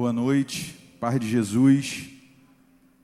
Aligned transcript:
Boa 0.00 0.14
noite, 0.14 0.96
Pai 0.98 1.18
de 1.18 1.28
Jesus. 1.28 2.08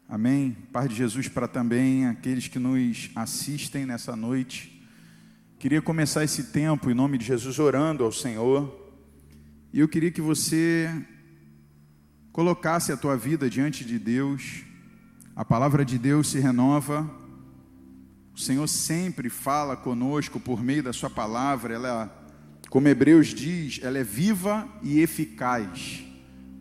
Amém. 0.09 0.57
Pai 0.73 0.89
de 0.89 0.95
Jesus 0.95 1.29
para 1.29 1.47
também 1.47 2.07
aqueles 2.07 2.49
que 2.49 2.59
nos 2.59 3.11
assistem 3.15 3.85
nessa 3.85 4.17
noite. 4.17 4.83
Queria 5.59 5.83
começar 5.83 6.25
esse 6.25 6.45
tempo 6.45 6.91
em 6.91 6.95
nome 6.95 7.19
de 7.19 7.27
Jesus 7.27 7.59
orando 7.59 8.03
ao 8.03 8.11
Senhor. 8.11 8.75
E 9.75 9.79
eu 9.79 9.87
queria 9.87 10.11
que 10.11 10.23
você 10.23 10.91
colocasse 12.33 12.91
a 12.93 12.97
tua 12.97 13.15
vida 13.15 13.51
diante 13.51 13.85
de 13.85 13.99
Deus. 13.99 14.63
A 15.37 15.45
palavra 15.45 15.85
de 15.85 15.99
Deus 15.99 16.31
se 16.31 16.39
renova. 16.41 17.03
O 18.35 18.41
Senhor 18.41 18.67
sempre 18.69 19.29
fala 19.29 19.77
conosco 19.77 20.41
por 20.41 20.65
meio 20.65 20.83
da 20.83 20.95
sua 20.95 21.11
palavra. 21.11 21.75
Ela, 21.75 22.27
como 22.71 22.89
Hebreus 22.89 23.35
diz, 23.35 23.81
ela 23.83 23.99
é 23.99 24.03
viva 24.03 24.67
e 24.83 25.01
eficaz 25.01 26.06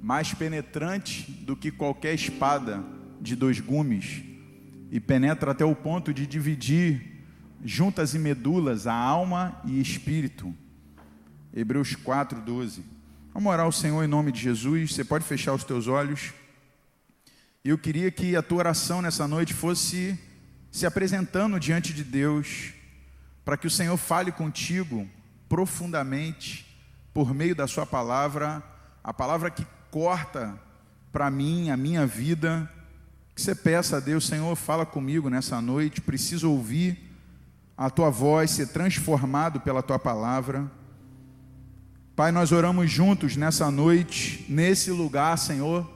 mais 0.05 0.35
penetrante 0.35 1.31
do 1.31 1.57
que 1.57 1.71
qualquer 1.71 2.13
espada 2.13 2.85
de 3.19 3.35
dois 3.35 3.59
gumes, 3.59 4.21
e 4.91 4.99
penetra 4.99 5.49
até 5.49 5.65
o 5.65 5.75
ponto 5.75 6.13
de 6.13 6.27
dividir 6.27 7.23
juntas 7.63 8.13
e 8.13 8.19
medulas 8.19 8.85
a 8.85 8.93
alma 8.93 9.59
e 9.65 9.81
espírito. 9.81 10.55
Hebreus 11.51 11.95
4, 11.95 12.39
12. 12.39 12.85
Vamos 13.33 13.51
orar 13.51 13.65
ao 13.65 13.71
Senhor 13.71 14.03
em 14.03 14.07
nome 14.07 14.31
de 14.31 14.39
Jesus. 14.39 14.93
Você 14.93 15.03
pode 15.03 15.25
fechar 15.25 15.53
os 15.53 15.63
teus 15.63 15.87
olhos. 15.87 16.35
Eu 17.63 17.75
queria 17.75 18.11
que 18.11 18.35
a 18.35 18.43
tua 18.43 18.59
oração 18.59 19.01
nessa 19.01 19.27
noite 19.27 19.55
fosse 19.55 20.19
se 20.69 20.85
apresentando 20.85 21.59
diante 21.59 21.91
de 21.91 22.03
Deus, 22.03 22.73
para 23.43 23.57
que 23.57 23.65
o 23.65 23.71
Senhor 23.71 23.97
fale 23.97 24.31
contigo 24.31 25.09
profundamente 25.49 26.63
por 27.11 27.33
meio 27.33 27.55
da 27.55 27.65
Sua 27.65 27.87
palavra, 27.87 28.61
a 29.03 29.11
palavra 29.11 29.49
que 29.49 29.65
corta 29.95 30.59
para 31.09 31.31
mim, 31.31 31.69
a 31.69 31.77
minha 31.77 32.05
vida, 32.05 32.69
que 33.33 33.41
você 33.41 33.55
peça 33.55 33.95
a 33.95 33.99
Deus, 34.01 34.27
Senhor, 34.27 34.53
fala 34.57 34.85
comigo 34.85 35.29
nessa 35.29 35.61
noite, 35.61 36.01
preciso 36.01 36.51
ouvir 36.51 36.99
a 37.77 37.89
tua 37.89 38.09
voz, 38.09 38.51
ser 38.51 38.67
transformado 38.67 39.61
pela 39.61 39.81
tua 39.81 39.97
palavra. 39.97 40.69
Pai, 42.13 42.29
nós 42.33 42.51
oramos 42.51 42.91
juntos 42.91 43.37
nessa 43.37 43.71
noite, 43.71 44.45
nesse 44.49 44.91
lugar, 44.91 45.37
Senhor, 45.37 45.89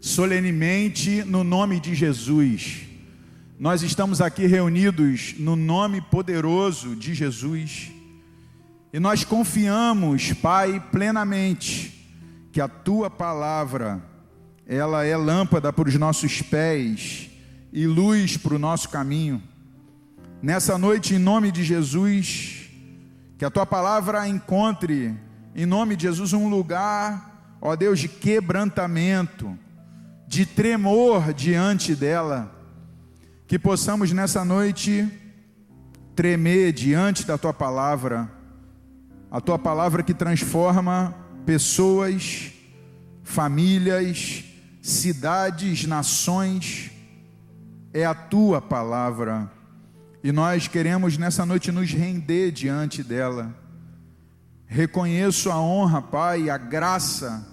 solenemente 0.00 1.22
no 1.22 1.44
nome 1.44 1.78
de 1.78 1.94
Jesus. 1.94 2.86
Nós 3.58 3.82
estamos 3.82 4.22
aqui 4.22 4.46
reunidos 4.46 5.34
no 5.38 5.54
nome 5.54 6.00
poderoso 6.00 6.96
de 6.96 7.12
Jesus 7.12 7.92
e 8.90 8.98
nós 8.98 9.22
confiamos, 9.22 10.32
Pai, 10.32 10.80
plenamente 10.90 11.95
que 12.56 12.60
a 12.62 12.68
tua 12.68 13.10
palavra 13.10 14.02
ela 14.66 15.04
é 15.04 15.14
lâmpada 15.14 15.70
para 15.70 15.90
os 15.90 15.94
nossos 15.96 16.40
pés 16.40 17.28
e 17.70 17.86
luz 17.86 18.38
para 18.38 18.54
o 18.54 18.58
nosso 18.58 18.88
caminho. 18.88 19.42
Nessa 20.40 20.78
noite, 20.78 21.14
em 21.14 21.18
nome 21.18 21.52
de 21.52 21.62
Jesus, 21.62 22.70
que 23.36 23.44
a 23.44 23.50
tua 23.50 23.66
palavra 23.66 24.26
encontre, 24.26 25.14
em 25.54 25.66
nome 25.66 25.96
de 25.96 26.04
Jesus, 26.04 26.32
um 26.32 26.48
lugar, 26.48 27.58
ó 27.60 27.76
Deus, 27.76 28.00
de 28.00 28.08
quebrantamento, 28.08 29.54
de 30.26 30.46
tremor 30.46 31.34
diante 31.34 31.94
dela. 31.94 32.50
Que 33.46 33.58
possamos 33.58 34.12
nessa 34.12 34.46
noite 34.46 35.06
tremer 36.14 36.72
diante 36.72 37.26
da 37.26 37.36
tua 37.36 37.52
palavra, 37.52 38.32
a 39.30 39.42
tua 39.42 39.58
palavra 39.58 40.02
que 40.02 40.14
transforma 40.14 41.25
pessoas, 41.46 42.52
famílias, 43.22 44.44
cidades, 44.82 45.86
nações, 45.86 46.90
é 47.94 48.04
a 48.04 48.14
tua 48.14 48.60
palavra. 48.60 49.50
E 50.24 50.32
nós 50.32 50.66
queremos 50.66 51.16
nessa 51.16 51.46
noite 51.46 51.70
nos 51.70 51.92
render 51.92 52.50
diante 52.50 53.02
dela. 53.02 53.54
Reconheço 54.66 55.48
a 55.52 55.60
honra, 55.60 56.02
Pai, 56.02 56.50
a 56.50 56.58
graça 56.58 57.46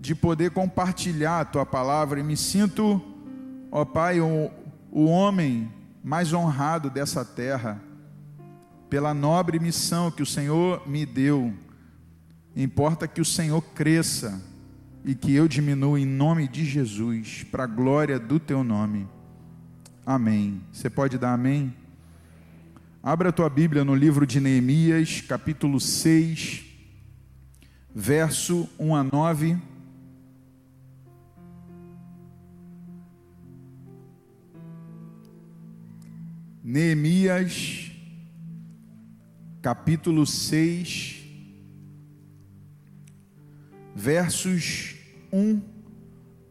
de 0.00 0.12
poder 0.12 0.50
compartilhar 0.50 1.40
a 1.40 1.44
tua 1.44 1.64
palavra 1.64 2.18
e 2.18 2.24
me 2.24 2.36
sinto, 2.36 3.00
ó 3.70 3.84
Pai, 3.84 4.20
o, 4.20 4.50
o 4.90 5.04
homem 5.04 5.72
mais 6.02 6.32
honrado 6.32 6.90
dessa 6.90 7.24
terra, 7.24 7.80
pela 8.88 9.14
nobre 9.14 9.60
missão 9.60 10.10
que 10.10 10.22
o 10.22 10.26
Senhor 10.26 10.82
me 10.88 11.06
deu 11.06 11.54
Importa 12.54 13.06
que 13.06 13.20
o 13.20 13.24
Senhor 13.24 13.62
cresça 13.74 14.42
e 15.04 15.14
que 15.14 15.32
eu 15.34 15.48
diminua 15.48 15.98
em 15.98 16.06
nome 16.06 16.46
de 16.48 16.64
Jesus, 16.64 17.44
para 17.50 17.64
a 17.64 17.66
glória 17.66 18.18
do 18.18 18.38
teu 18.38 18.62
nome. 18.62 19.08
Amém. 20.04 20.60
Você 20.72 20.90
pode 20.90 21.16
dar 21.16 21.32
amém? 21.32 21.74
Abra 23.02 23.30
a 23.30 23.32
tua 23.32 23.48
Bíblia 23.48 23.84
no 23.84 23.94
livro 23.94 24.26
de 24.26 24.40
Neemias, 24.40 25.22
capítulo 25.22 25.80
6, 25.80 26.64
verso 27.94 28.68
1 28.78 28.94
a 28.94 29.04
9. 29.04 29.58
Neemias, 36.62 37.90
capítulo 39.62 40.26
6, 40.26 41.19
versos 44.00 44.94
1 45.30 45.60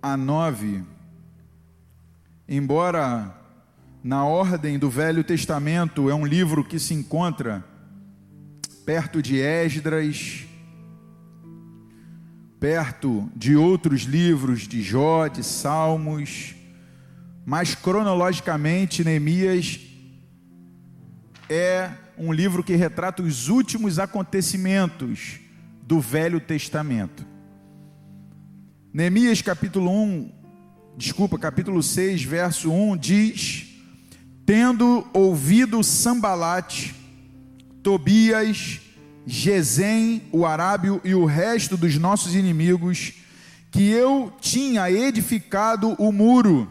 a 0.04 0.16
9. 0.16 0.84
Embora 2.48 3.36
na 4.04 4.24
ordem 4.24 4.78
do 4.78 4.88
Velho 4.88 5.24
Testamento 5.24 6.12
é 6.12 6.14
um 6.14 6.28
livro 6.28 6.64
que 6.64 6.78
se 6.78 6.94
encontra 6.94 7.66
perto 8.86 9.20
de 9.20 9.40
Esdras, 9.40 10.46
perto 12.60 13.28
de 13.36 13.56
outros 13.56 14.02
livros 14.02 14.68
de 14.68 14.84
Jó, 14.84 15.28
de 15.28 15.44
Salmos, 15.44 16.54
mas 17.44 17.74
cronologicamente 17.74 19.04
Neemias 19.04 19.80
é 21.50 21.90
um 22.16 22.32
livro 22.32 22.64
que 22.64 22.76
retrata 22.76 23.24
os 23.24 23.48
últimos 23.48 23.98
acontecimentos 23.98 25.40
do 25.82 26.00
Velho 26.00 26.40
Testamento. 26.40 27.29
Neemias 28.92 29.40
capítulo 29.44 29.92
1, 29.92 30.32
desculpa, 30.98 31.38
capítulo 31.38 31.84
6, 31.84 32.24
verso 32.24 32.72
1 32.72 32.98
diz: 32.98 33.68
Tendo 34.48 35.08
ouvido 35.14 35.84
Sambalate, 35.84 36.96
Tobias, 37.84 38.80
Gesem, 39.28 40.24
o 40.32 40.44
arábio 40.44 41.00
e 41.04 41.14
o 41.14 41.24
resto 41.24 41.78
dos 41.78 42.00
nossos 42.00 42.34
inimigos, 42.34 43.14
que 43.70 43.92
eu 43.92 44.34
tinha 44.42 44.90
edificado 44.90 45.96
o 46.00 46.12
muro 46.12 46.68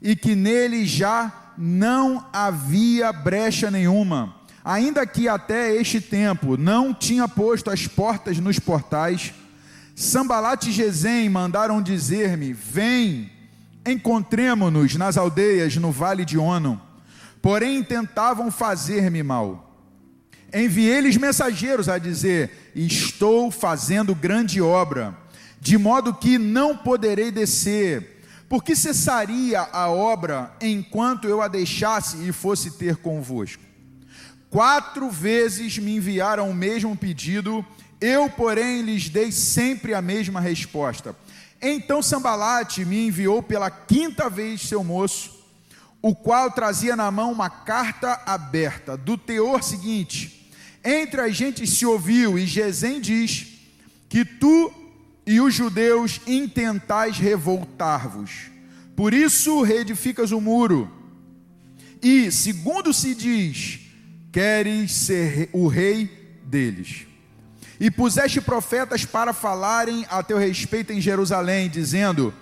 e 0.00 0.16
que 0.16 0.34
nele 0.34 0.86
já 0.86 1.52
não 1.58 2.26
havia 2.32 3.12
brecha 3.12 3.70
nenhuma, 3.70 4.36
ainda 4.64 5.06
que 5.06 5.28
até 5.28 5.76
este 5.76 6.00
tempo 6.00 6.56
não 6.56 6.94
tinha 6.94 7.28
posto 7.28 7.70
as 7.70 7.86
portas 7.86 8.38
nos 8.38 8.58
portais, 8.58 9.34
Sambalat 9.94 10.66
e 10.66 10.72
Gesem 10.72 11.28
mandaram 11.28 11.82
dizer-me: 11.82 12.52
Vem, 12.52 13.30
encontremo-nos 13.86 14.96
nas 14.96 15.16
aldeias 15.16 15.76
no 15.76 15.92
vale 15.92 16.24
de 16.24 16.38
Ono. 16.38 16.80
Porém, 17.40 17.82
tentavam 17.82 18.50
fazer-me 18.50 19.22
mal. 19.22 19.68
Enviei-lhes 20.54 21.16
mensageiros 21.16 21.88
a 21.88 21.98
dizer: 21.98 22.72
Estou 22.74 23.50
fazendo 23.50 24.14
grande 24.14 24.60
obra, 24.60 25.16
de 25.60 25.76
modo 25.76 26.14
que 26.14 26.38
não 26.38 26.76
poderei 26.76 27.30
descer, 27.30 28.24
porque 28.48 28.76
cessaria 28.76 29.60
a 29.60 29.88
obra 29.88 30.54
enquanto 30.60 31.26
eu 31.26 31.42
a 31.42 31.48
deixasse 31.48 32.16
e 32.26 32.32
fosse 32.32 32.72
ter 32.72 32.96
convosco. 32.96 33.62
Quatro 34.50 35.08
vezes 35.08 35.78
me 35.78 35.96
enviaram 35.96 36.50
o 36.50 36.54
mesmo 36.54 36.94
pedido 36.94 37.64
eu, 38.02 38.28
porém, 38.28 38.82
lhes 38.82 39.08
dei 39.08 39.30
sempre 39.30 39.94
a 39.94 40.02
mesma 40.02 40.40
resposta. 40.40 41.14
Então 41.60 42.02
Sambalate 42.02 42.84
me 42.84 43.06
enviou 43.06 43.40
pela 43.40 43.70
quinta 43.70 44.28
vez 44.28 44.62
seu 44.62 44.82
moço, 44.82 45.30
o 46.02 46.12
qual 46.12 46.50
trazia 46.50 46.96
na 46.96 47.08
mão 47.12 47.30
uma 47.30 47.48
carta 47.48 48.20
aberta, 48.26 48.96
do 48.96 49.16
teor 49.16 49.62
seguinte: 49.62 50.50
Entre 50.84 51.20
as 51.20 51.36
gentes 51.36 51.70
se 51.70 51.86
ouviu, 51.86 52.36
e 52.36 52.44
Gesem 52.44 53.00
diz 53.00 53.46
que 54.08 54.24
tu 54.24 54.72
e 55.24 55.40
os 55.40 55.54
judeus 55.54 56.20
intentais 56.26 57.18
revoltar-vos. 57.18 58.50
Por 58.96 59.14
isso 59.14 59.62
reedificas 59.62 60.32
o 60.32 60.40
muro. 60.40 60.90
E, 62.02 62.32
segundo 62.32 62.92
se 62.92 63.14
diz, 63.14 63.78
queres 64.32 64.90
ser 64.90 65.48
o 65.52 65.68
rei 65.68 66.10
deles. 66.42 67.11
E 67.82 67.90
puseste 67.90 68.40
profetas 68.40 69.04
para 69.04 69.32
falarem 69.32 70.06
a 70.08 70.22
teu 70.22 70.38
respeito 70.38 70.92
em 70.92 71.00
Jerusalém, 71.00 71.68
dizendo: 71.68 72.32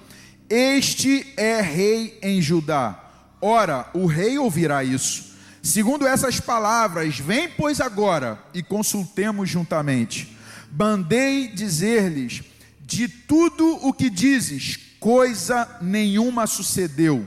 Este 0.50 1.32
é 1.34 1.62
rei 1.62 2.18
em 2.20 2.42
Judá. 2.42 3.02
Ora, 3.40 3.88
o 3.94 4.04
rei 4.04 4.36
ouvirá 4.36 4.84
isso. 4.84 5.30
Segundo 5.62 6.06
essas 6.06 6.40
palavras, 6.40 7.18
vem, 7.18 7.48
pois, 7.48 7.80
agora 7.80 8.38
e 8.52 8.62
consultemos 8.62 9.48
juntamente. 9.48 10.36
Mandei 10.70 11.48
dizer-lhes: 11.48 12.42
De 12.82 13.08
tudo 13.08 13.78
o 13.80 13.94
que 13.94 14.10
dizes, 14.10 14.78
coisa 15.00 15.66
nenhuma 15.80 16.46
sucedeu. 16.46 17.26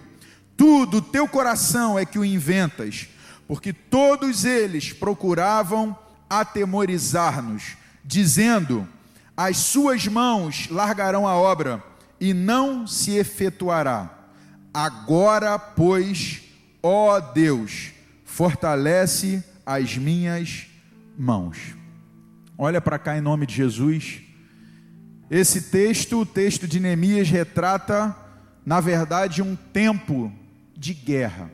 Tu, 0.55 0.85
do 0.85 1.01
teu 1.01 1.27
coração, 1.27 1.97
é 1.97 2.05
que 2.05 2.19
o 2.19 2.23
inventas, 2.23 3.07
porque 3.47 3.73
todos 3.73 4.45
eles 4.45 4.93
procuravam 4.93 5.97
atemorizar-nos 6.29 7.81
dizendo: 8.03 8.87
As 9.35 9.57
suas 9.57 10.07
mãos 10.07 10.67
largarão 10.69 11.27
a 11.27 11.35
obra 11.35 11.83
e 12.19 12.33
não 12.33 12.85
se 12.87 13.11
efetuará. 13.11 14.09
Agora, 14.73 15.59
pois, 15.59 16.41
ó 16.81 17.19
Deus, 17.19 17.91
fortalece 18.25 19.43
as 19.65 19.97
minhas 19.97 20.67
mãos. 21.17 21.75
Olha 22.57 22.81
para 22.81 22.99
cá 22.99 23.17
em 23.17 23.21
nome 23.21 23.45
de 23.45 23.55
Jesus. 23.55 24.21
Esse 25.29 25.63
texto, 25.63 26.21
o 26.21 26.25
texto 26.25 26.67
de 26.67 26.79
Neemias, 26.79 27.29
retrata, 27.29 28.15
na 28.65 28.79
verdade, 28.79 29.41
um 29.41 29.55
tempo 29.55 30.31
de 30.75 30.93
guerra. 30.93 31.51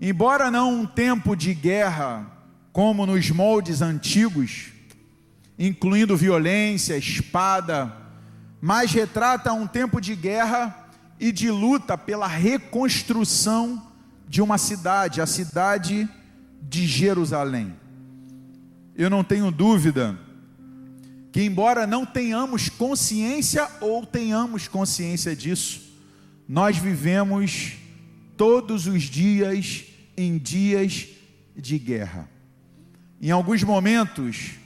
Embora 0.00 0.50
não 0.50 0.80
um 0.80 0.86
tempo 0.86 1.36
de 1.36 1.54
guerra 1.54 2.26
como 2.72 3.06
nos 3.06 3.30
moldes 3.30 3.82
antigos, 3.82 4.72
incluindo 5.66 6.16
violência, 6.16 6.96
espada, 6.96 7.96
mas 8.60 8.90
retrata 8.90 9.52
um 9.52 9.64
tempo 9.64 10.00
de 10.00 10.16
guerra 10.16 10.88
e 11.20 11.30
de 11.30 11.52
luta 11.52 11.96
pela 11.96 12.26
reconstrução 12.26 13.80
de 14.28 14.42
uma 14.42 14.58
cidade, 14.58 15.20
a 15.20 15.26
cidade 15.26 16.08
de 16.60 16.84
Jerusalém. 16.84 17.76
Eu 18.96 19.08
não 19.08 19.22
tenho 19.22 19.52
dúvida 19.52 20.18
que, 21.30 21.42
embora 21.44 21.86
não 21.86 22.04
tenhamos 22.04 22.68
consciência 22.68 23.68
ou 23.80 24.04
tenhamos 24.04 24.66
consciência 24.66 25.36
disso, 25.36 25.92
nós 26.48 26.76
vivemos 26.76 27.74
todos 28.36 28.88
os 28.88 29.04
dias 29.04 29.84
em 30.16 30.38
dias 30.38 31.06
de 31.56 31.78
guerra. 31.78 32.28
Em 33.20 33.30
alguns 33.30 33.62
momentos, 33.62 34.61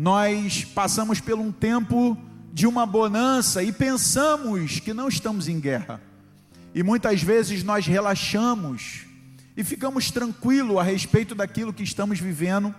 nós 0.00 0.64
passamos 0.64 1.20
por 1.20 1.38
um 1.38 1.52
tempo 1.52 2.16
de 2.54 2.66
uma 2.66 2.86
bonança 2.86 3.62
e 3.62 3.70
pensamos 3.70 4.80
que 4.80 4.94
não 4.94 5.08
estamos 5.08 5.46
em 5.46 5.60
guerra. 5.60 6.00
E 6.74 6.82
muitas 6.82 7.22
vezes 7.22 7.62
nós 7.62 7.84
relaxamos 7.84 9.04
e 9.54 9.62
ficamos 9.62 10.10
tranquilos 10.10 10.78
a 10.78 10.82
respeito 10.82 11.34
daquilo 11.34 11.70
que 11.70 11.82
estamos 11.82 12.18
vivendo, 12.18 12.74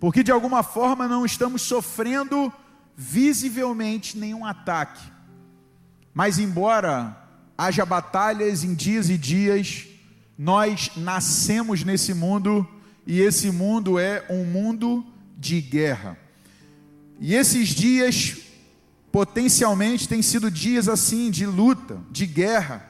porque 0.00 0.24
de 0.24 0.32
alguma 0.32 0.64
forma 0.64 1.06
não 1.06 1.24
estamos 1.24 1.62
sofrendo 1.62 2.52
visivelmente 2.96 4.18
nenhum 4.18 4.44
ataque. 4.44 5.08
Mas 6.12 6.40
embora 6.40 7.16
haja 7.56 7.86
batalhas 7.86 8.64
em 8.64 8.74
dias 8.74 9.08
e 9.08 9.16
dias, 9.16 9.86
nós 10.36 10.90
nascemos 10.96 11.84
nesse 11.84 12.12
mundo 12.12 12.68
e 13.06 13.20
esse 13.20 13.52
mundo 13.52 14.00
é 14.00 14.26
um 14.28 14.44
mundo 14.44 15.06
de 15.38 15.60
guerra. 15.60 16.23
E 17.20 17.34
esses 17.34 17.68
dias, 17.68 18.36
potencialmente, 19.12 20.08
têm 20.08 20.22
sido 20.22 20.50
dias 20.50 20.88
assim, 20.88 21.30
de 21.30 21.46
luta, 21.46 21.98
de 22.10 22.26
guerra. 22.26 22.88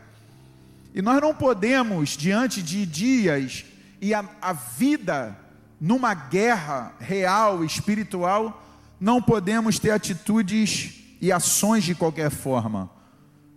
E 0.94 1.02
nós 1.02 1.20
não 1.20 1.34
podemos, 1.34 2.10
diante 2.10 2.62
de 2.62 2.86
dias 2.86 3.64
e 4.00 4.14
a, 4.14 4.24
a 4.40 4.52
vida 4.52 5.36
numa 5.80 6.14
guerra 6.14 6.94
real, 6.98 7.64
espiritual, 7.64 8.62
não 9.00 9.20
podemos 9.20 9.78
ter 9.78 9.90
atitudes 9.90 11.16
e 11.20 11.30
ações 11.30 11.84
de 11.84 11.94
qualquer 11.94 12.30
forma. 12.30 12.90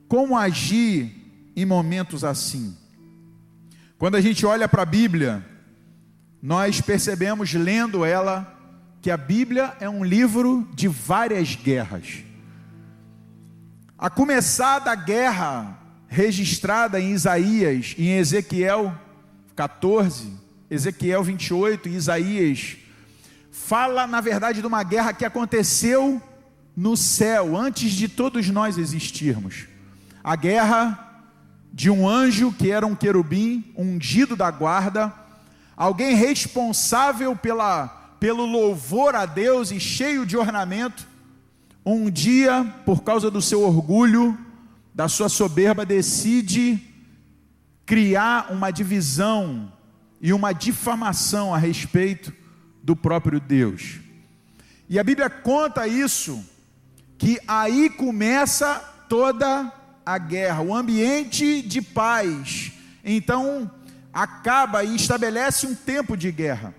Como 0.07 0.37
agir 0.37 1.51
em 1.55 1.65
momentos 1.65 2.23
assim? 2.23 2.75
Quando 3.97 4.15
a 4.15 4.21
gente 4.21 4.45
olha 4.45 4.67
para 4.67 4.83
a 4.83 4.85
Bíblia, 4.85 5.45
nós 6.41 6.81
percebemos, 6.81 7.53
lendo 7.53 8.05
ela, 8.05 8.56
que 9.07 9.11
a 9.11 9.15
Bíblia 9.15 9.73
é 9.79 9.89
um 9.89 10.03
livro 10.03 10.67
de 10.73 10.89
várias 10.89 11.55
guerras. 11.55 12.25
A 13.97 14.09
começar 14.09 14.79
da 14.79 14.95
guerra 14.95 15.79
registrada 16.09 16.99
em 16.99 17.13
Isaías, 17.13 17.95
em 17.97 18.17
Ezequiel 18.17 18.93
14, 19.55 20.33
Ezequiel 20.69 21.23
28 21.23 21.87
e 21.87 21.95
Isaías, 21.95 22.75
fala 23.49 24.05
na 24.05 24.19
verdade 24.19 24.59
de 24.59 24.67
uma 24.67 24.83
guerra 24.83 25.13
que 25.13 25.23
aconteceu 25.23 26.21
no 26.75 26.97
céu, 26.97 27.55
antes 27.55 27.93
de 27.93 28.09
todos 28.09 28.49
nós 28.49 28.77
existirmos. 28.77 29.67
A 30.21 30.35
guerra 30.35 31.23
de 31.71 31.89
um 31.89 32.05
anjo 32.09 32.51
que 32.51 32.69
era 32.69 32.85
um 32.85 32.93
querubim, 32.93 33.73
ungido 33.77 34.35
da 34.35 34.51
guarda, 34.51 35.13
alguém 35.77 36.13
responsável 36.13 37.37
pela 37.37 37.97
pelo 38.19 38.45
louvor 38.45 39.15
a 39.15 39.25
Deus 39.25 39.71
e 39.71 39.79
cheio 39.79 40.25
de 40.25 40.37
ornamento, 40.37 41.07
um 41.85 42.09
dia, 42.09 42.65
por 42.85 43.03
causa 43.03 43.31
do 43.31 43.41
seu 43.41 43.61
orgulho, 43.61 44.37
da 44.93 45.07
sua 45.07 45.29
soberba, 45.29 45.85
decide 45.85 46.79
criar 47.85 48.51
uma 48.51 48.71
divisão 48.71 49.71
e 50.19 50.33
uma 50.33 50.51
difamação 50.51 51.53
a 51.53 51.57
respeito 51.57 52.33
do 52.83 52.95
próprio 52.95 53.39
Deus. 53.39 53.99
E 54.89 54.99
a 54.99 55.03
Bíblia 55.03 55.29
conta 55.29 55.87
isso, 55.87 56.43
que 57.17 57.39
aí 57.47 57.89
começa 57.89 58.75
toda 59.07 59.71
a 60.05 60.17
guerra, 60.17 60.61
o 60.61 60.75
ambiente 60.75 61.61
de 61.61 61.81
paz. 61.81 62.71
Então, 63.03 63.69
acaba 64.13 64.83
e 64.83 64.95
estabelece 64.95 65.67
um 65.67 65.75
tempo 65.75 66.17
de 66.17 66.31
guerra. 66.31 66.73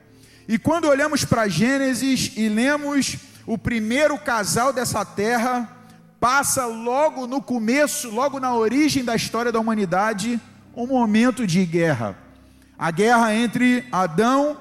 E 0.49 0.59
quando 0.59 0.89
olhamos 0.89 1.27
para 1.27 1.47
Gênesis 1.47 2.33
e 2.35 2.49
lemos 2.49 3.19
o 3.45 3.59
primeiro 3.59 4.17
casal 4.17 4.73
dessa 4.73 5.05
terra, 5.05 5.71
passa 6.19 6.65
logo 6.65 7.27
no 7.27 7.43
começo, 7.43 8.11
logo 8.11 8.41
na 8.41 8.55
origem 8.55 9.05
da 9.05 9.15
história 9.15 9.53
da 9.53 9.61
humanidade, 9.61 10.41
um 10.75 10.87
momento 10.87 11.47
de 11.47 11.63
guerra. 11.67 12.17
A 12.79 12.91
guerra 12.91 13.35
entre 13.35 13.85
Adão, 13.93 14.57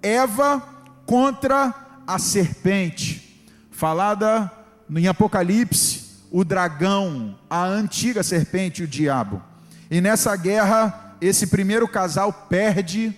Eva 0.00 0.62
contra 1.04 1.74
a 2.06 2.20
serpente, 2.20 3.44
falada 3.72 4.48
em 4.88 5.08
Apocalipse, 5.08 6.20
o 6.30 6.44
dragão, 6.44 7.36
a 7.50 7.64
antiga 7.64 8.22
serpente, 8.22 8.84
o 8.84 8.88
diabo. 8.88 9.42
E 9.90 10.00
nessa 10.00 10.36
guerra, 10.36 11.16
esse 11.20 11.48
primeiro 11.48 11.88
casal 11.88 12.32
perde 12.32 13.12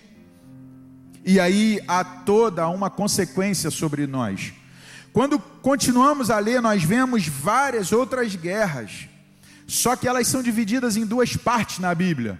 e 1.25 1.39
aí 1.39 1.81
há 1.87 2.03
toda 2.03 2.69
uma 2.69 2.87
consequência 2.87 3.71
sobre 3.71 4.05
nós. 4.05 4.53
Quando 5.11 5.39
continuamos 5.39 6.29
a 6.29 6.37
ler, 6.37 6.61
nós 6.61 6.83
vemos 6.83 7.27
várias 7.27 7.91
outras 7.91 8.35
guerras, 8.35 9.07
só 9.65 9.95
que 9.95 10.07
elas 10.07 10.27
são 10.27 10.43
divididas 10.43 10.95
em 10.95 11.05
duas 11.05 11.35
partes 11.35 11.79
na 11.79 11.95
Bíblia. 11.95 12.39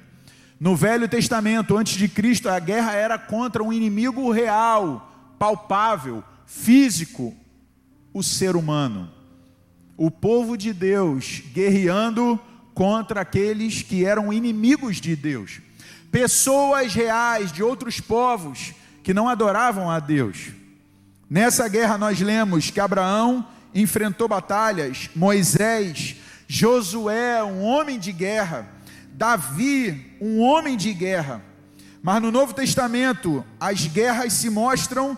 No 0.60 0.76
Velho 0.76 1.10
Testamento, 1.10 1.76
antes 1.76 1.98
de 1.98 2.08
Cristo, 2.08 2.48
a 2.48 2.60
guerra 2.60 2.94
era 2.94 3.18
contra 3.18 3.64
um 3.64 3.74
inimigo 3.74 4.32
real, 4.32 5.36
palpável, 5.40 6.24
físico, 6.46 7.36
o 8.14 8.22
ser 8.22 8.56
humano. 8.56 9.12
O 9.98 10.12
povo 10.12 10.56
de 10.56 10.72
Deus 10.72 11.42
guerreando 11.54 12.40
contra 12.76 13.22
aqueles 13.22 13.82
que 13.82 14.06
eram 14.06 14.32
inimigos 14.32 15.02
de 15.02 15.16
Deus 15.16 15.65
pessoas 16.16 16.94
reais 16.94 17.52
de 17.52 17.62
outros 17.62 18.00
povos 18.00 18.74
que 19.04 19.14
não 19.14 19.28
adoravam 19.28 19.92
a 19.92 20.00
Deus. 20.00 20.48
Nessa 21.30 21.68
guerra 21.68 21.98
nós 21.98 22.22
lemos 22.22 22.72
que 22.72 22.80
Abraão 22.80 23.46
enfrentou 23.74 24.26
batalhas, 24.26 25.10
Moisés, 25.14 26.16
Josué, 26.48 27.44
um 27.44 27.62
homem 27.62 28.00
de 28.00 28.14
guerra, 28.14 28.66
Davi, 29.12 30.16
um 30.22 30.40
homem 30.40 30.78
de 30.78 30.94
guerra. 30.94 31.44
Mas 32.02 32.22
no 32.22 32.32
Novo 32.32 32.54
Testamento, 32.54 33.44
as 33.60 33.86
guerras 33.86 34.32
se 34.32 34.50
mostram 34.50 35.18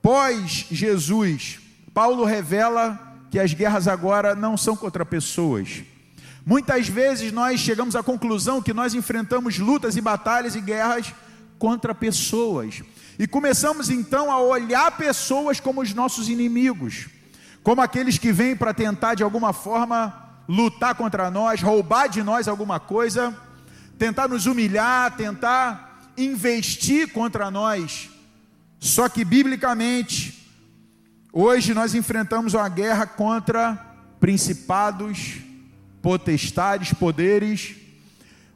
pós 0.00 0.64
Jesus. 0.70 1.58
Paulo 1.92 2.24
revela 2.24 3.18
que 3.30 3.38
as 3.38 3.52
guerras 3.52 3.86
agora 3.86 4.34
não 4.34 4.56
são 4.56 4.74
contra 4.74 5.04
pessoas, 5.04 5.82
Muitas 6.48 6.88
vezes 6.88 7.30
nós 7.30 7.60
chegamos 7.60 7.94
à 7.94 8.02
conclusão 8.02 8.62
que 8.62 8.72
nós 8.72 8.94
enfrentamos 8.94 9.58
lutas 9.58 9.96
e 9.96 10.00
batalhas 10.00 10.54
e 10.56 10.62
guerras 10.62 11.12
contra 11.58 11.94
pessoas. 11.94 12.82
E 13.18 13.26
começamos 13.26 13.90
então 13.90 14.32
a 14.32 14.40
olhar 14.40 14.96
pessoas 14.96 15.60
como 15.60 15.82
os 15.82 15.92
nossos 15.92 16.26
inimigos, 16.30 17.06
como 17.62 17.82
aqueles 17.82 18.16
que 18.16 18.32
vêm 18.32 18.56
para 18.56 18.72
tentar 18.72 19.14
de 19.14 19.22
alguma 19.22 19.52
forma 19.52 20.26
lutar 20.48 20.94
contra 20.94 21.30
nós, 21.30 21.60
roubar 21.60 22.08
de 22.08 22.22
nós 22.22 22.48
alguma 22.48 22.80
coisa, 22.80 23.36
tentar 23.98 24.26
nos 24.26 24.46
humilhar, 24.46 25.14
tentar 25.18 26.08
investir 26.16 27.12
contra 27.12 27.50
nós. 27.50 28.08
Só 28.80 29.06
que 29.06 29.22
biblicamente, 29.22 30.50
hoje 31.30 31.74
nós 31.74 31.94
enfrentamos 31.94 32.54
uma 32.54 32.70
guerra 32.70 33.06
contra 33.06 33.78
principados, 34.18 35.46
potestades, 36.02 36.92
poderes, 36.92 37.76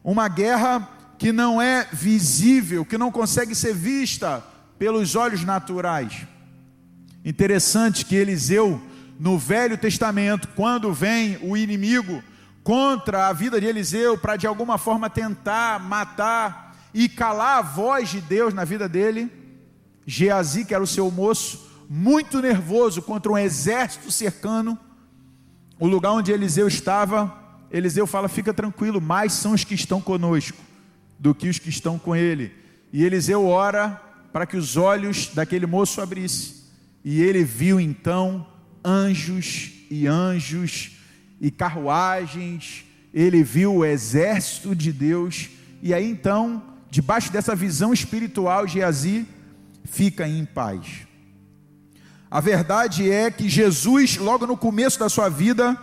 uma 0.02 0.28
guerra 0.28 0.88
que 1.18 1.32
não 1.32 1.62
é 1.62 1.86
visível, 1.92 2.84
que 2.84 2.98
não 2.98 3.12
consegue 3.12 3.54
ser 3.54 3.74
vista 3.74 4.42
pelos 4.78 5.14
olhos 5.14 5.44
naturais. 5.44 6.26
Interessante 7.24 8.04
que 8.04 8.16
Eliseu, 8.16 8.82
no 9.18 9.38
Velho 9.38 9.78
Testamento, 9.78 10.48
quando 10.56 10.92
vem 10.92 11.38
o 11.42 11.56
inimigo 11.56 12.22
contra 12.64 13.28
a 13.28 13.32
vida 13.32 13.60
de 13.60 13.66
Eliseu 13.66 14.18
para 14.18 14.36
de 14.36 14.46
alguma 14.46 14.78
forma 14.78 15.08
tentar 15.08 15.78
matar 15.78 16.76
e 16.92 17.08
calar 17.08 17.58
a 17.58 17.62
voz 17.62 18.08
de 18.08 18.20
Deus 18.20 18.52
na 18.52 18.64
vida 18.64 18.88
dele, 18.88 19.30
Geazi, 20.06 20.64
que 20.64 20.74
era 20.74 20.82
o 20.82 20.86
seu 20.86 21.10
moço, 21.10 21.70
muito 21.88 22.40
nervoso 22.40 23.02
contra 23.02 23.30
um 23.30 23.38
exército 23.38 24.10
cercano, 24.10 24.78
o 25.82 25.88
lugar 25.88 26.12
onde 26.12 26.30
Eliseu 26.30 26.68
estava, 26.68 27.36
Eliseu 27.68 28.06
fala: 28.06 28.28
fica 28.28 28.54
tranquilo, 28.54 29.00
mais 29.00 29.32
são 29.32 29.52
os 29.52 29.64
que 29.64 29.74
estão 29.74 30.00
conosco 30.00 30.56
do 31.18 31.34
que 31.34 31.48
os 31.48 31.58
que 31.58 31.70
estão 31.70 31.98
com 31.98 32.14
ele. 32.14 32.52
E 32.92 33.02
Eliseu 33.02 33.44
ora 33.48 34.00
para 34.32 34.46
que 34.46 34.56
os 34.56 34.76
olhos 34.76 35.32
daquele 35.34 35.66
moço 35.66 36.00
abrissem. 36.00 36.54
E 37.04 37.20
ele 37.20 37.42
viu 37.42 37.80
então 37.80 38.46
anjos 38.84 39.72
e 39.90 40.06
anjos 40.06 40.92
e 41.40 41.50
carruagens, 41.50 42.84
ele 43.12 43.42
viu 43.42 43.74
o 43.74 43.84
exército 43.84 44.76
de 44.76 44.92
Deus, 44.92 45.50
e 45.82 45.92
aí 45.92 46.08
então, 46.08 46.62
debaixo 46.92 47.32
dessa 47.32 47.56
visão 47.56 47.92
espiritual, 47.92 48.68
Geazi 48.68 49.26
fica 49.84 50.28
em 50.28 50.44
paz. 50.44 51.08
A 52.32 52.40
verdade 52.40 53.10
é 53.10 53.30
que 53.30 53.46
Jesus, 53.46 54.16
logo 54.16 54.46
no 54.46 54.56
começo 54.56 54.98
da 54.98 55.10
sua 55.10 55.28
vida, 55.28 55.76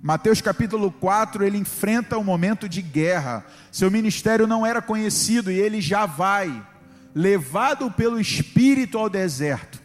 Mateus 0.00 0.40
capítulo 0.40 0.92
4, 0.92 1.44
ele 1.44 1.58
enfrenta 1.58 2.16
um 2.16 2.22
momento 2.22 2.68
de 2.68 2.80
guerra. 2.80 3.44
Seu 3.72 3.90
ministério 3.90 4.46
não 4.46 4.64
era 4.64 4.80
conhecido 4.80 5.50
e 5.50 5.58
ele 5.58 5.80
já 5.80 6.06
vai, 6.06 6.64
levado 7.12 7.90
pelo 7.90 8.20
Espírito 8.20 8.96
ao 8.96 9.10
deserto, 9.10 9.82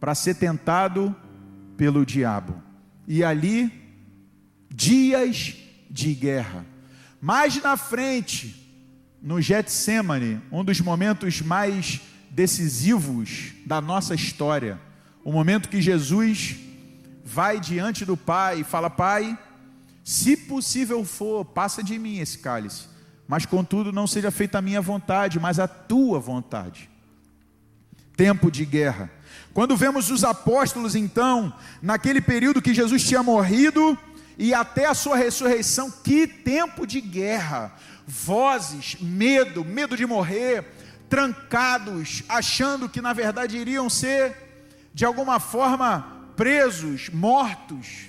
para 0.00 0.16
ser 0.16 0.34
tentado 0.34 1.14
pelo 1.76 2.04
diabo. 2.04 2.60
E 3.06 3.22
ali, 3.22 3.70
dias 4.68 5.54
de 5.88 6.12
guerra. 6.12 6.66
Mais 7.20 7.62
na 7.62 7.76
frente, 7.76 8.68
no 9.22 9.40
Getsemane, 9.40 10.40
um 10.50 10.64
dos 10.64 10.80
momentos 10.80 11.40
mais 11.40 12.00
decisivos 12.32 13.52
da 13.64 13.80
nossa 13.80 14.12
história, 14.12 14.84
o 15.26 15.32
momento 15.32 15.68
que 15.68 15.82
Jesus 15.82 16.54
vai 17.24 17.58
diante 17.58 18.04
do 18.04 18.16
Pai 18.16 18.60
e 18.60 18.64
fala: 18.64 18.88
Pai, 18.88 19.36
se 20.04 20.36
possível 20.36 21.04
for, 21.04 21.44
passa 21.44 21.82
de 21.82 21.98
mim 21.98 22.20
esse 22.20 22.38
cálice, 22.38 22.84
mas 23.26 23.44
contudo 23.44 23.90
não 23.90 24.06
seja 24.06 24.30
feita 24.30 24.58
a 24.58 24.62
minha 24.62 24.80
vontade, 24.80 25.40
mas 25.40 25.58
a 25.58 25.66
tua 25.66 26.20
vontade. 26.20 26.88
Tempo 28.16 28.52
de 28.52 28.64
guerra. 28.64 29.10
Quando 29.52 29.76
vemos 29.76 30.12
os 30.12 30.22
apóstolos, 30.22 30.94
então, 30.94 31.52
naquele 31.82 32.20
período 32.20 32.62
que 32.62 32.72
Jesus 32.72 33.02
tinha 33.02 33.20
morrido 33.20 33.98
e 34.38 34.54
até 34.54 34.86
a 34.86 34.94
sua 34.94 35.16
ressurreição, 35.16 35.90
que 35.90 36.28
tempo 36.28 36.86
de 36.86 37.00
guerra! 37.00 37.74
Vozes, 38.06 38.96
medo, 39.00 39.64
medo 39.64 39.96
de 39.96 40.06
morrer, 40.06 40.64
trancados, 41.08 42.22
achando 42.28 42.88
que 42.88 43.00
na 43.00 43.12
verdade 43.12 43.56
iriam 43.56 43.90
ser 43.90 44.45
de 44.96 45.04
alguma 45.04 45.38
forma 45.38 46.30
presos, 46.36 47.10
mortos. 47.10 48.06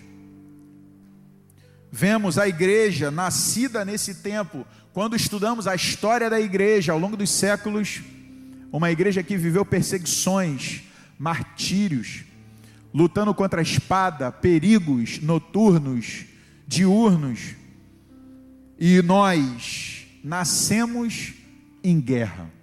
Vemos 1.92 2.38
a 2.38 2.48
igreja 2.48 3.12
nascida 3.12 3.84
nesse 3.84 4.16
tempo, 4.16 4.66
quando 4.94 5.14
estudamos 5.14 5.68
a 5.68 5.76
história 5.76 6.30
da 6.30 6.40
igreja 6.40 6.94
ao 6.94 6.98
longo 6.98 7.18
dos 7.18 7.30
séculos, 7.30 8.02
uma 8.72 8.90
igreja 8.90 9.22
que 9.22 9.36
viveu 9.36 9.66
perseguições, 9.66 10.84
martírios, 11.20 12.24
lutando 12.94 13.34
contra 13.34 13.60
a 13.60 13.64
espada, 13.64 14.32
perigos 14.32 15.20
noturnos, 15.20 16.24
diurnos, 16.66 17.54
e 18.80 19.02
nós 19.02 20.08
nascemos 20.24 21.34
em 21.84 22.00
guerra. 22.00 22.57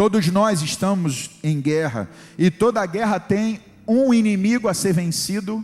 Todos 0.00 0.28
nós 0.28 0.62
estamos 0.62 1.28
em 1.44 1.60
guerra, 1.60 2.08
e 2.38 2.50
toda 2.50 2.86
guerra 2.86 3.20
tem 3.20 3.60
um 3.86 4.14
inimigo 4.14 4.66
a 4.66 4.72
ser 4.72 4.94
vencido, 4.94 5.62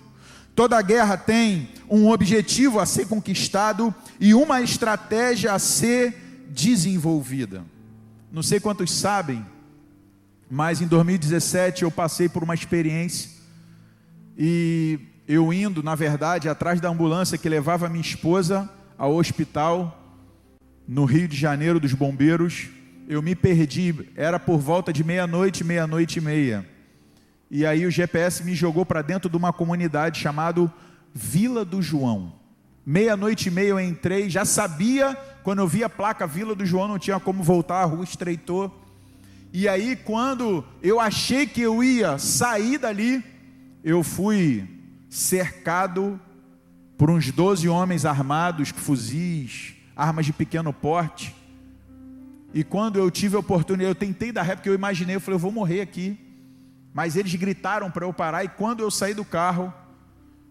toda 0.54 0.82
guerra 0.82 1.16
tem 1.16 1.70
um 1.88 2.10
objetivo 2.10 2.78
a 2.78 2.84
ser 2.84 3.06
conquistado 3.06 3.94
e 4.20 4.34
uma 4.34 4.60
estratégia 4.60 5.54
a 5.54 5.58
ser 5.58 6.44
desenvolvida. 6.50 7.64
Não 8.30 8.42
sei 8.42 8.60
quantos 8.60 8.92
sabem, 8.92 9.42
mas 10.50 10.82
em 10.82 10.86
2017 10.86 11.84
eu 11.84 11.90
passei 11.90 12.28
por 12.28 12.44
uma 12.44 12.52
experiência 12.52 13.30
e 14.36 15.00
eu 15.26 15.50
indo, 15.50 15.82
na 15.82 15.94
verdade, 15.94 16.46
atrás 16.46 16.78
da 16.78 16.90
ambulância 16.90 17.38
que 17.38 17.48
levava 17.48 17.88
minha 17.88 18.02
esposa 18.02 18.68
ao 18.98 19.14
hospital 19.14 19.98
no 20.86 21.06
Rio 21.06 21.26
de 21.26 21.38
Janeiro 21.38 21.80
dos 21.80 21.94
bombeiros, 21.94 22.75
eu 23.08 23.22
me 23.22 23.34
perdi, 23.34 23.94
era 24.16 24.38
por 24.38 24.58
volta 24.58 24.92
de 24.92 25.04
meia-noite, 25.04 25.62
meia-noite 25.62 26.18
e 26.18 26.22
meia. 26.22 26.66
E 27.50 27.64
aí 27.64 27.86
o 27.86 27.90
GPS 27.90 28.42
me 28.42 28.54
jogou 28.54 28.84
para 28.84 29.02
dentro 29.02 29.30
de 29.30 29.36
uma 29.36 29.52
comunidade 29.52 30.18
chamada 30.18 30.72
Vila 31.14 31.64
do 31.64 31.80
João. 31.80 32.34
Meia-noite 32.84 33.48
e 33.48 33.50
meia 33.50 33.68
eu 33.68 33.80
entrei, 33.80 34.28
já 34.28 34.44
sabia, 34.44 35.16
quando 35.42 35.60
eu 35.60 35.68
vi 35.68 35.82
a 35.84 35.88
placa 35.88 36.26
Vila 36.26 36.54
do 36.54 36.66
João, 36.66 36.88
não 36.88 36.98
tinha 36.98 37.18
como 37.20 37.42
voltar, 37.42 37.82
a 37.82 37.84
rua 37.84 38.04
estreitou. 38.04 38.84
E 39.52 39.68
aí, 39.68 39.96
quando 39.96 40.64
eu 40.82 41.00
achei 41.00 41.46
que 41.46 41.62
eu 41.62 41.82
ia 41.82 42.18
sair 42.18 42.78
dali, 42.78 43.24
eu 43.82 44.02
fui 44.02 44.68
cercado 45.08 46.20
por 46.98 47.10
uns 47.10 47.30
12 47.30 47.68
homens 47.68 48.04
armados, 48.04 48.70
fuzis, 48.70 49.74
armas 49.94 50.26
de 50.26 50.32
pequeno 50.32 50.72
porte. 50.72 51.34
E 52.56 52.64
quando 52.64 52.98
eu 52.98 53.10
tive 53.10 53.36
a 53.36 53.40
oportunidade, 53.40 53.90
eu 53.90 53.94
tentei 53.94 54.32
dar 54.32 54.40
ré, 54.40 54.56
porque 54.56 54.70
eu 54.70 54.74
imaginei, 54.74 55.14
eu 55.14 55.20
falei, 55.20 55.34
eu 55.34 55.38
vou 55.38 55.52
morrer 55.52 55.82
aqui. 55.82 56.18
Mas 56.90 57.14
eles 57.14 57.34
gritaram 57.34 57.90
para 57.90 58.06
eu 58.06 58.14
parar, 58.14 58.44
e 58.44 58.48
quando 58.48 58.80
eu 58.80 58.90
saí 58.90 59.12
do 59.12 59.26
carro, 59.26 59.70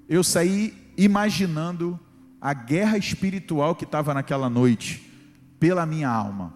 eu 0.08 0.24
saí 0.24 0.72
imaginando 0.96 2.00
a 2.40 2.54
guerra 2.54 2.96
espiritual 2.96 3.74
que 3.74 3.86
estava 3.86 4.14
naquela 4.14 4.48
noite, 4.52 5.12
pela 5.60 5.84
minha 5.84 6.08
alma. 6.08 6.54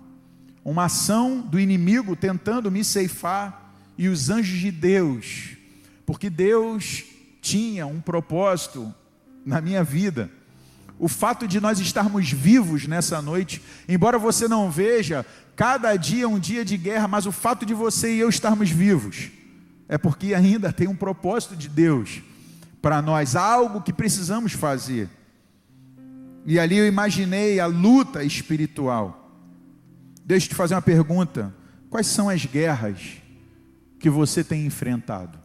Uma 0.63 0.85
ação 0.85 1.41
do 1.41 1.59
inimigo 1.59 2.15
tentando 2.15 2.69
me 2.69 2.83
ceifar, 2.83 3.73
e 3.97 4.07
os 4.07 4.29
anjos 4.29 4.59
de 4.59 4.69
Deus, 4.69 5.57
porque 6.05 6.29
Deus 6.29 7.05
tinha 7.41 7.87
um 7.87 7.99
propósito 7.99 8.93
na 9.43 9.59
minha 9.59 9.83
vida 9.83 10.29
o 10.99 11.07
fato 11.07 11.47
de 11.47 11.61
nós 11.61 11.79
estarmos 11.79 12.29
vivos 12.29 12.85
nessa 12.85 13.21
noite, 13.21 13.61
embora 13.87 14.19
você 14.19 14.47
não 14.47 14.69
veja, 14.69 15.25
cada 15.55 15.95
dia 15.95 16.25
é 16.25 16.27
um 16.27 16.37
dia 16.37 16.65
de 16.65 16.75
guerra, 16.75 17.07
mas 17.07 17.25
o 17.25 17.31
fato 17.31 17.65
de 17.65 17.73
você 17.73 18.13
e 18.13 18.19
eu 18.19 18.27
estarmos 18.27 18.69
vivos, 18.69 19.31
é 19.87 19.97
porque 19.97 20.33
ainda 20.33 20.73
tem 20.73 20.87
um 20.87 20.95
propósito 20.95 21.55
de 21.55 21.69
Deus 21.69 22.21
para 22.81 23.01
nós, 23.01 23.35
algo 23.35 23.81
que 23.81 23.93
precisamos 23.93 24.51
fazer. 24.51 25.09
E 26.45 26.59
ali 26.59 26.77
eu 26.77 26.85
imaginei 26.85 27.59
a 27.59 27.65
luta 27.65 28.23
espiritual. 28.23 29.31
Deixa 30.25 30.45
eu 30.47 30.49
te 30.49 30.55
fazer 30.55 30.75
uma 30.75 30.81
pergunta: 30.81 31.53
quais 31.89 32.07
são 32.07 32.29
as 32.29 32.45
guerras 32.45 32.99
que 33.99 34.09
você 34.09 34.43
tem 34.43 34.65
enfrentado? 34.65 35.37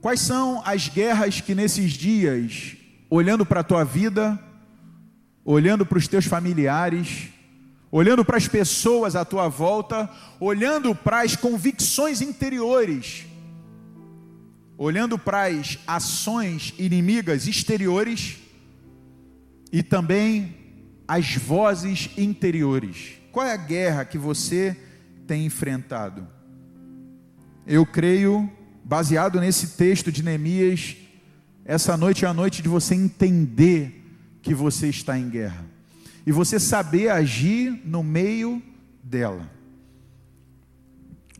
Quais 0.00 0.20
são 0.20 0.62
as 0.64 0.88
guerras 0.88 1.40
que 1.40 1.54
nesses 1.54 1.92
dias 1.92 2.76
olhando 3.14 3.44
para 3.44 3.60
a 3.60 3.64
tua 3.64 3.84
vida, 3.84 4.42
olhando 5.44 5.84
para 5.84 5.98
os 5.98 6.08
teus 6.08 6.24
familiares, 6.24 7.28
olhando 7.90 8.24
para 8.24 8.38
as 8.38 8.48
pessoas 8.48 9.14
à 9.14 9.22
tua 9.22 9.48
volta, 9.48 10.08
olhando 10.40 10.94
para 10.94 11.20
as 11.20 11.36
convicções 11.36 12.22
interiores, 12.22 13.26
olhando 14.78 15.18
para 15.18 15.48
as 15.48 15.78
ações 15.86 16.72
inimigas 16.78 17.46
exteriores 17.46 18.38
e 19.70 19.82
também 19.82 20.56
as 21.06 21.36
vozes 21.36 22.08
interiores. 22.16 23.12
Qual 23.30 23.46
é 23.46 23.52
a 23.52 23.58
guerra 23.58 24.06
que 24.06 24.16
você 24.16 24.74
tem 25.26 25.44
enfrentado? 25.44 26.26
eu 27.66 27.86
creio, 27.86 28.50
baseado 28.82 29.40
nesse 29.40 29.76
texto 29.76 30.10
de 30.10 30.22
Neemias, 30.22 30.96
essa 31.64 31.96
noite 31.96 32.24
é 32.24 32.28
a 32.28 32.34
noite 32.34 32.62
de 32.62 32.68
você 32.68 32.94
entender 32.94 34.04
que 34.42 34.54
você 34.54 34.88
está 34.88 35.18
em 35.18 35.28
guerra 35.28 35.64
e 36.26 36.32
você 36.32 36.58
saber 36.58 37.08
agir 37.08 37.80
no 37.84 38.02
meio 38.02 38.62
dela. 39.02 39.48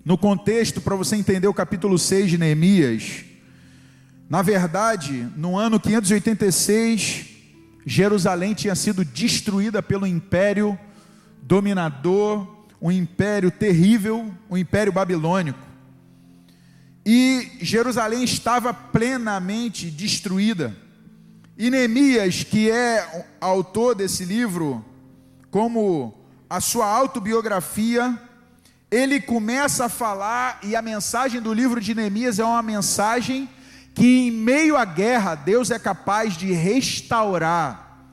No 0.04 0.18
contexto, 0.18 0.80
para 0.80 0.96
você 0.96 1.16
entender 1.16 1.46
o 1.46 1.54
capítulo 1.54 1.98
6 1.98 2.30
de 2.30 2.38
Neemias, 2.38 3.24
na 4.28 4.42
verdade, 4.42 5.28
no 5.36 5.56
ano 5.56 5.78
586, 5.78 7.26
Jerusalém 7.84 8.54
tinha 8.54 8.74
sido 8.74 9.04
destruída 9.04 9.82
pelo 9.82 10.06
império 10.06 10.78
dominador, 11.42 12.66
um 12.80 12.90
império 12.90 13.50
terrível, 13.50 14.32
o 14.48 14.54
um 14.54 14.56
império 14.56 14.92
babilônico. 14.92 15.71
E 17.04 17.58
Jerusalém 17.60 18.22
estava 18.22 18.72
plenamente 18.72 19.90
destruída. 19.90 20.76
E 21.58 21.70
Neemias, 21.70 22.44
que 22.44 22.70
é 22.70 23.26
autor 23.40 23.94
desse 23.94 24.24
livro, 24.24 24.84
como 25.50 26.14
a 26.48 26.60
sua 26.60 26.86
autobiografia, 26.86 28.18
ele 28.90 29.20
começa 29.20 29.86
a 29.86 29.88
falar, 29.88 30.60
e 30.62 30.76
a 30.76 30.82
mensagem 30.82 31.40
do 31.40 31.52
livro 31.52 31.80
de 31.80 31.94
Neemias 31.94 32.38
é 32.38 32.44
uma 32.44 32.62
mensagem 32.62 33.48
que, 33.94 34.26
em 34.26 34.30
meio 34.30 34.76
à 34.76 34.84
guerra, 34.84 35.34
Deus 35.34 35.70
é 35.70 35.78
capaz 35.78 36.36
de 36.36 36.52
restaurar 36.52 38.06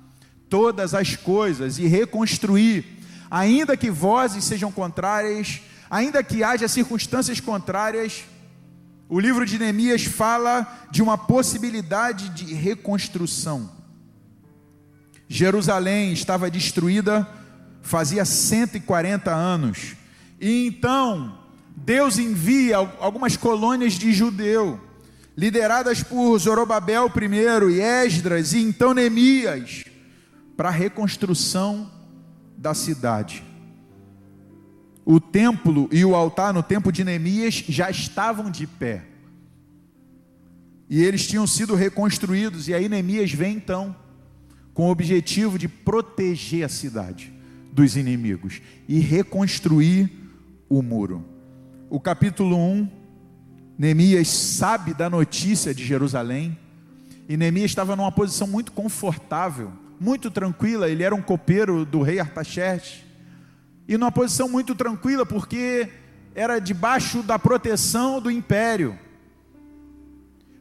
todas 0.50 0.94
as 0.94 1.16
coisas 1.16 1.78
e 1.78 1.86
reconstruir, 1.86 2.86
ainda 3.30 3.78
que 3.78 3.92
vozes 3.92 4.44
sejam 4.44 4.72
contrárias, 4.72 5.62
ainda 5.90 6.24
que 6.24 6.44
haja 6.44 6.68
circunstâncias 6.68 7.40
contrárias. 7.40 8.24
O 9.10 9.20
livro 9.20 9.44
de 9.44 9.58
Neemias 9.58 10.06
fala 10.06 10.88
de 10.92 11.02
uma 11.02 11.18
possibilidade 11.18 12.30
de 12.30 12.54
reconstrução. 12.54 13.72
Jerusalém 15.28 16.14
estava 16.14 16.50
destruída 16.50 17.28
fazia 17.82 18.24
140 18.24 19.34
anos. 19.34 19.96
E 20.40 20.68
então, 20.68 21.40
Deus 21.76 22.20
envia 22.20 22.78
algumas 22.78 23.36
colônias 23.36 23.94
de 23.94 24.14
judeu, 24.14 24.80
lideradas 25.36 26.04
por 26.04 26.38
Zorobabel 26.38 27.10
primeiro 27.10 27.72
e 27.72 27.82
Esdras 27.82 28.54
e 28.54 28.60
então 28.60 28.94
Neemias, 28.94 29.86
para 30.56 30.70
a 30.70 30.72
reconstrução 30.72 31.90
da 32.56 32.76
cidade. 32.76 33.49
O 35.12 35.20
templo 35.20 35.90
e 35.92 36.06
o 36.06 36.14
altar 36.14 36.54
no 36.54 36.62
tempo 36.62 36.92
de 36.92 37.04
Neemias 37.04 37.64
já 37.68 37.90
estavam 37.90 38.52
de 38.52 38.68
pé. 38.68 39.02
E 40.88 41.02
eles 41.02 41.26
tinham 41.26 41.48
sido 41.48 41.74
reconstruídos, 41.74 42.68
e 42.68 42.76
aí 42.76 42.88
Neemias 42.88 43.32
vem 43.32 43.56
então 43.56 43.96
com 44.72 44.86
o 44.86 44.92
objetivo 44.92 45.58
de 45.58 45.68
proteger 45.68 46.64
a 46.64 46.70
cidade 46.70 47.34
dos 47.74 47.98
inimigos 47.98 48.62
e 48.88 49.00
reconstruir 49.00 50.12
o 50.70 50.84
muro. 50.84 51.26
O 51.90 52.00
capítulo 52.00 52.56
1, 52.56 52.88
Neemias 53.80 54.28
sabe 54.28 54.94
da 54.94 55.10
notícia 55.10 55.74
de 55.74 55.84
Jerusalém, 55.84 56.56
e 57.28 57.36
Neemias 57.36 57.72
estava 57.72 57.96
numa 57.96 58.12
posição 58.12 58.46
muito 58.46 58.72
confortável, 58.72 59.72
muito 60.00 60.30
tranquila, 60.30 60.88
ele 60.88 61.02
era 61.02 61.16
um 61.16 61.22
copeiro 61.24 61.84
do 61.84 62.04
rei 62.04 62.20
Artaxerxes, 62.20 63.09
e 63.90 63.98
numa 63.98 64.12
posição 64.12 64.48
muito 64.48 64.76
tranquila, 64.76 65.26
porque 65.26 65.90
era 66.36 66.60
debaixo 66.60 67.24
da 67.24 67.40
proteção 67.40 68.22
do 68.22 68.30
império. 68.30 68.98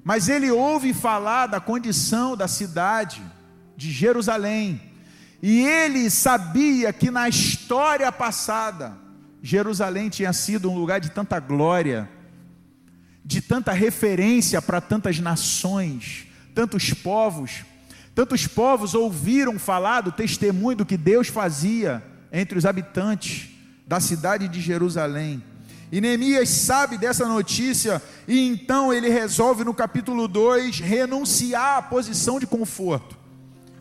Mas 0.03 0.31
ele 0.31 0.51
ouve 0.51 0.95
falar 0.95 1.47
da 1.47 1.61
condição 1.61 2.35
da 2.35 2.49
cidade 2.49 3.21
de 3.77 3.91
Jerusalém, 3.93 4.81
e 5.43 5.61
ele 5.61 6.09
sabia 6.09 6.91
que 6.91 7.11
na 7.11 7.29
história 7.29 8.11
passada, 8.11 8.97
Jerusalém 9.43 10.09
tinha 10.09 10.33
sido 10.33 10.71
um 10.71 10.79
lugar 10.79 10.99
de 10.99 11.11
tanta 11.11 11.39
glória, 11.39 12.09
de 13.23 13.43
tanta 13.43 13.73
referência 13.73 14.63
para 14.63 14.81
tantas 14.81 15.21
nações, 15.21 16.27
tantos 16.55 16.95
povos. 16.95 17.63
Tantos 18.15 18.47
povos 18.47 18.95
ouviram 18.95 19.59
falar 19.59 20.01
do 20.01 20.11
testemunho 20.11 20.79
do 20.79 20.87
que 20.87 20.97
Deus 20.97 21.29
fazia 21.29 22.03
entre 22.33 22.59
os 22.59 22.65
habitantes 22.65 23.49
da 23.87 24.01
cidade 24.01 24.49
de 24.49 24.61
Jerusalém. 24.61 25.43
E 25.91 26.01
Neemias 26.01 26.51
sabe 26.51 26.99
dessa 26.99 27.27
notícia, 27.27 28.03
e 28.27 28.47
então 28.47 28.93
ele 28.93 29.09
resolve 29.09 29.65
no 29.65 29.73
capítulo 29.73 30.29
2 30.29 30.81
renunciar 30.81 31.79
à 31.79 31.83
posição 31.83 32.39
de 32.39 32.47
conforto, 32.47 33.17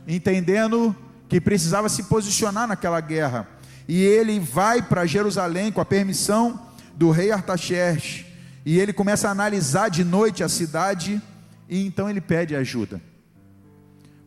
entendendo 0.08 0.96
que 1.28 1.42
precisava 1.42 1.90
se 1.90 2.04
posicionar 2.04 2.68
naquela 2.68 3.02
guerra 3.02 3.58
e 3.88 4.04
ele 4.04 4.40
vai 4.40 4.82
para 4.82 5.06
Jerusalém 5.06 5.72
com 5.72 5.80
a 5.80 5.86
permissão 5.86 6.60
do 6.96 7.10
rei 7.10 7.32
Artaxerxes, 7.32 8.26
e 8.66 8.80
ele 8.80 8.92
começa 8.92 9.30
a 9.30 9.32
analisar 9.32 9.90
de 9.90 10.04
noite 10.04 10.44
a 10.44 10.50
cidade, 10.50 11.22
e 11.70 11.86
então 11.86 12.10
ele 12.10 12.20
pede 12.20 12.56
ajuda. 12.56 13.02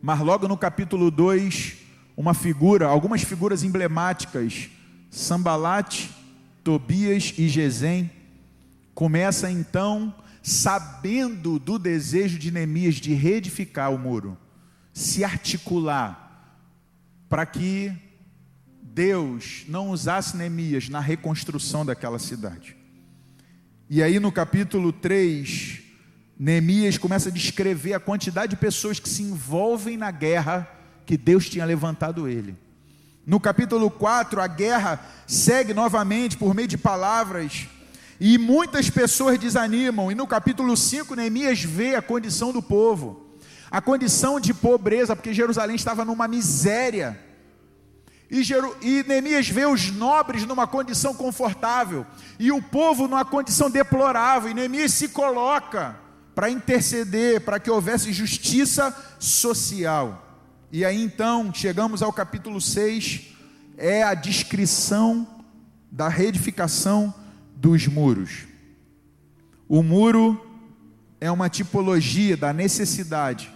Mas 0.01 0.19
logo 0.19 0.47
no 0.47 0.57
capítulo 0.57 1.11
2, 1.11 1.77
uma 2.15 2.33
figura, 2.33 2.87
algumas 2.87 3.23
figuras 3.23 3.63
emblemáticas, 3.63 4.69
Sambalate, 5.09 6.09
Tobias 6.63 7.33
e 7.37 7.47
Gesem, 7.47 8.09
começa 8.93 9.49
então, 9.49 10.13
sabendo 10.43 11.57
do 11.57 11.79
desejo 11.79 12.37
de 12.37 12.51
Neemias 12.51 12.95
de 12.95 13.13
reedificar 13.13 13.93
o 13.93 13.97
muro, 13.97 14.37
se 14.93 15.23
articular 15.23 16.57
para 17.27 17.45
que 17.45 17.91
Deus 18.81 19.63
não 19.67 19.89
usasse 19.89 20.35
Neemias 20.35 20.89
na 20.89 20.99
reconstrução 20.99 21.85
daquela 21.85 22.19
cidade. 22.19 22.75
E 23.89 24.03
aí 24.03 24.19
no 24.19 24.31
capítulo 24.31 24.91
3, 24.91 25.79
Neemias 26.37 26.97
começa 26.97 27.29
a 27.29 27.31
descrever 27.31 27.93
a 27.93 27.99
quantidade 27.99 28.51
de 28.51 28.55
pessoas 28.57 28.99
que 28.99 29.09
se 29.09 29.23
envolvem 29.23 29.97
na 29.97 30.11
guerra 30.11 30.67
que 31.05 31.17
Deus 31.17 31.49
tinha 31.49 31.65
levantado 31.65 32.27
ele. 32.27 32.55
No 33.25 33.39
capítulo 33.39 33.89
4, 33.89 34.41
a 34.41 34.47
guerra 34.47 34.99
segue 35.27 35.73
novamente 35.73 36.37
por 36.37 36.53
meio 36.53 36.67
de 36.67 36.77
palavras, 36.77 37.67
e 38.19 38.37
muitas 38.37 38.89
pessoas 38.89 39.39
desanimam. 39.39 40.11
E 40.11 40.15
no 40.15 40.27
capítulo 40.27 40.75
5, 40.75 41.15
Neemias 41.15 41.63
vê 41.63 41.95
a 41.95 42.01
condição 42.01 42.51
do 42.51 42.61
povo, 42.61 43.27
a 43.69 43.81
condição 43.81 44.39
de 44.39 44.53
pobreza, 44.53 45.15
porque 45.15 45.33
Jerusalém 45.33 45.75
estava 45.75 46.05
numa 46.05 46.27
miséria 46.27 47.19
e, 48.31 48.43
Jeru, 48.43 48.77
e 48.81 49.03
Neemias 49.05 49.49
vê 49.49 49.65
os 49.65 49.91
nobres 49.91 50.45
numa 50.45 50.65
condição 50.65 51.13
confortável 51.13 52.05
e 52.39 52.49
o 52.49 52.61
povo 52.61 53.05
numa 53.05 53.25
condição 53.25 53.69
deplorável. 53.69 54.49
E 54.49 54.53
Neemias 54.53 54.93
se 54.93 55.09
coloca 55.09 55.97
para 56.33 56.49
interceder, 56.49 57.41
para 57.41 57.59
que 57.59 57.69
houvesse 57.69 58.13
justiça 58.13 58.95
social. 59.19 60.30
E 60.73 60.85
aí 60.85 61.03
então, 61.03 61.53
chegamos 61.53 62.01
ao 62.01 62.13
capítulo 62.13 62.61
6, 62.61 63.23
é 63.77 64.03
a 64.03 64.13
descrição 64.13 65.27
da 65.91 66.07
reedificação 66.07 67.13
dos 67.57 67.87
muros. 67.87 68.45
O 69.67 69.83
muro 69.83 70.39
é 71.19 71.29
uma 71.29 71.49
tipologia 71.49 72.37
da 72.37 72.53
necessidade 72.53 73.51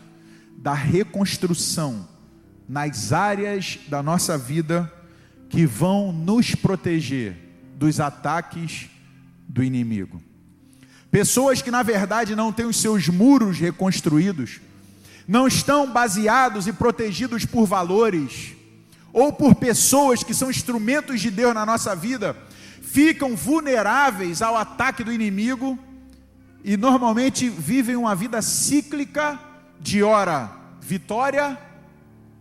da 0.58 0.74
reconstrução 0.74 2.06
nas 2.68 3.14
áreas 3.14 3.80
da 3.88 4.04
nossa 4.04 4.38
vida 4.38 4.92
que 5.48 5.66
vão 5.66 6.12
nos 6.12 6.54
proteger 6.54 7.38
dos 7.78 8.02
ataques 8.02 8.90
do 9.48 9.64
inimigo. 9.64 10.22
Pessoas 11.10 11.62
que 11.62 11.72
na 11.72 11.82
verdade 11.82 12.36
não 12.36 12.52
têm 12.52 12.66
os 12.66 12.82
seus 12.82 13.08
muros 13.08 13.58
reconstruídos, 13.58 14.60
não 15.28 15.48
estão 15.48 15.92
baseados 15.92 16.68
e 16.68 16.74
protegidos 16.74 17.46
por 17.46 17.66
valores, 17.66 18.54
ou 19.12 19.32
por 19.32 19.56
pessoas 19.56 20.24
que 20.24 20.34
são 20.34 20.50
instrumentos 20.50 21.22
de 21.22 21.32
Deus 21.32 21.54
na 21.54 21.66
nossa 21.66 21.96
vida, 21.96 22.36
ficam 22.82 23.36
vulneráveis 23.36 24.42
ao 24.42 24.56
ataque 24.56 25.04
do 25.04 25.12
inimigo 25.12 25.80
e 26.64 26.76
normalmente 26.78 27.50
vivem 27.50 27.96
uma 27.96 28.16
vida 28.16 28.42
cíclica 28.42 29.40
de 29.80 30.04
ora 30.04 30.52
vitória 30.82 31.58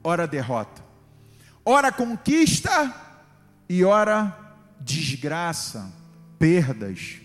ora 0.05 0.27
derrota, 0.27 0.85
ora 1.65 1.91
conquista 1.91 2.95
e 3.67 3.83
ora 3.83 4.37
desgraça, 4.79 5.91
perdas. 6.39 7.17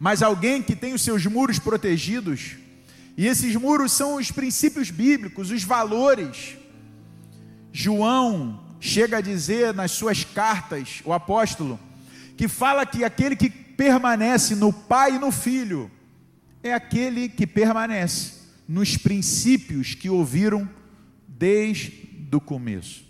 Mas 0.00 0.20
alguém 0.20 0.60
que 0.60 0.74
tem 0.74 0.92
os 0.92 1.02
seus 1.02 1.24
muros 1.26 1.60
protegidos, 1.60 2.56
e 3.18 3.26
esses 3.26 3.56
muros 3.56 3.90
são 3.90 4.14
os 4.14 4.30
princípios 4.30 4.92
bíblicos, 4.92 5.50
os 5.50 5.64
valores. 5.64 6.56
João 7.72 8.64
chega 8.78 9.16
a 9.16 9.20
dizer 9.20 9.74
nas 9.74 9.90
suas 9.90 10.22
cartas, 10.22 11.02
o 11.04 11.12
apóstolo, 11.12 11.80
que 12.36 12.46
fala 12.46 12.86
que 12.86 13.02
aquele 13.02 13.34
que 13.34 13.50
permanece 13.50 14.54
no 14.54 14.72
Pai 14.72 15.16
e 15.16 15.18
no 15.18 15.32
Filho 15.32 15.90
é 16.62 16.72
aquele 16.72 17.28
que 17.28 17.44
permanece 17.44 18.34
nos 18.68 18.96
princípios 18.96 19.94
que 19.94 20.08
ouviram 20.08 20.70
desde 21.26 22.28
o 22.32 22.40
começo. 22.40 23.04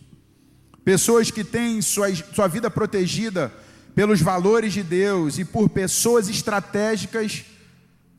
Pessoas 0.83 1.31
que 1.31 1.44
têm 1.44 1.83
sua, 1.83 2.14
sua 2.14 2.49
vida 2.49 2.71
protegida 2.71 3.53
pelos 3.94 4.23
valores 4.23 4.73
de 4.73 4.83
Deus 4.83 5.38
e 5.38 5.44
por 5.44 5.68
pessoas 5.68 6.31
estratégicas, 6.31 7.44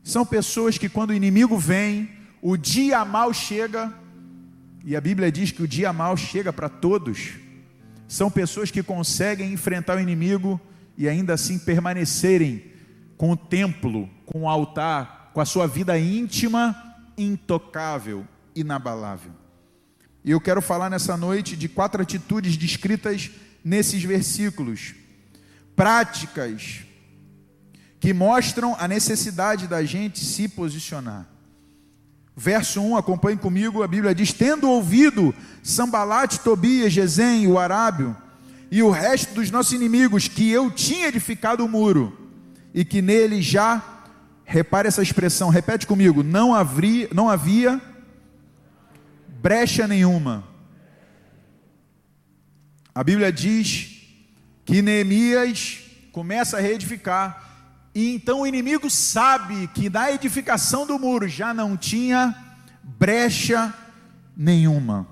são 0.02 0.24
pessoas 0.24 0.78
que, 0.78 0.88
quando 0.88 1.10
o 1.10 1.14
inimigo 1.14 1.58
vem, 1.58 2.10
o 2.42 2.56
dia 2.56 3.04
mal 3.04 3.32
chega, 3.32 3.92
e 4.84 4.96
a 4.96 5.00
Bíblia 5.00 5.30
diz 5.30 5.52
que 5.52 5.62
o 5.62 5.68
dia 5.68 5.92
mal 5.92 6.16
chega 6.16 6.52
para 6.52 6.68
todos, 6.68 7.32
são 8.08 8.30
pessoas 8.30 8.70
que 8.70 8.82
conseguem 8.82 9.52
enfrentar 9.52 9.96
o 9.96 10.00
inimigo 10.00 10.60
e 10.96 11.08
ainda 11.08 11.34
assim 11.34 11.58
permanecerem 11.58 12.64
com 13.16 13.30
o 13.30 13.36
templo, 13.36 14.08
com 14.26 14.42
o 14.42 14.48
altar, 14.48 15.30
com 15.32 15.40
a 15.40 15.44
sua 15.44 15.66
vida 15.66 15.98
íntima, 15.98 16.74
intocável, 17.16 18.26
inabalável. 18.54 19.32
E 20.24 20.30
eu 20.30 20.40
quero 20.40 20.60
falar 20.60 20.90
nessa 20.90 21.16
noite 21.16 21.56
de 21.56 21.68
quatro 21.68 22.02
atitudes 22.02 22.56
descritas 22.56 23.30
nesses 23.64 24.02
versículos, 24.02 24.94
práticas, 25.76 26.80
que 28.00 28.14
mostram 28.14 28.74
a 28.78 28.88
necessidade 28.88 29.68
da 29.68 29.84
gente 29.84 30.24
se 30.24 30.48
posicionar. 30.48 31.28
Verso 32.34 32.80
1, 32.80 32.96
acompanhe 32.96 33.36
comigo, 33.36 33.82
a 33.82 33.86
Bíblia 33.86 34.14
diz: 34.14 34.32
Tendo 34.32 34.70
ouvido 34.70 35.34
Sambalate, 35.62 36.40
Tobias, 36.40 36.90
Gesem 36.90 37.46
o 37.46 37.58
Arábio, 37.58 38.16
e 38.70 38.82
o 38.82 38.90
resto 38.90 39.34
dos 39.34 39.50
nossos 39.50 39.72
inimigos, 39.72 40.26
que 40.26 40.50
eu 40.50 40.70
tinha 40.70 41.08
edificado 41.08 41.62
o 41.62 41.68
muro, 41.68 42.16
e 42.72 42.82
que 42.82 43.02
nele 43.02 43.42
já, 43.42 43.82
repare 44.44 44.88
essa 44.88 45.02
expressão, 45.02 45.50
repete 45.50 45.86
comigo, 45.86 46.22
não 46.22 46.52
não 47.12 47.28
havia 47.28 47.80
brecha 49.28 49.86
nenhuma. 49.86 50.44
A 52.94 53.04
Bíblia 53.04 53.32
diz 53.32 54.02
que 54.64 54.82
Neemias 54.82 55.80
começa 56.12 56.56
a 56.56 56.60
reedificar, 56.60 57.49
e 57.94 58.14
então 58.14 58.40
o 58.40 58.46
inimigo 58.46 58.88
sabe 58.88 59.66
que 59.68 59.90
na 59.90 60.12
edificação 60.12 60.86
do 60.86 60.98
muro 60.98 61.28
já 61.28 61.52
não 61.52 61.76
tinha 61.76 62.34
brecha 62.82 63.72
nenhuma. 64.36 65.06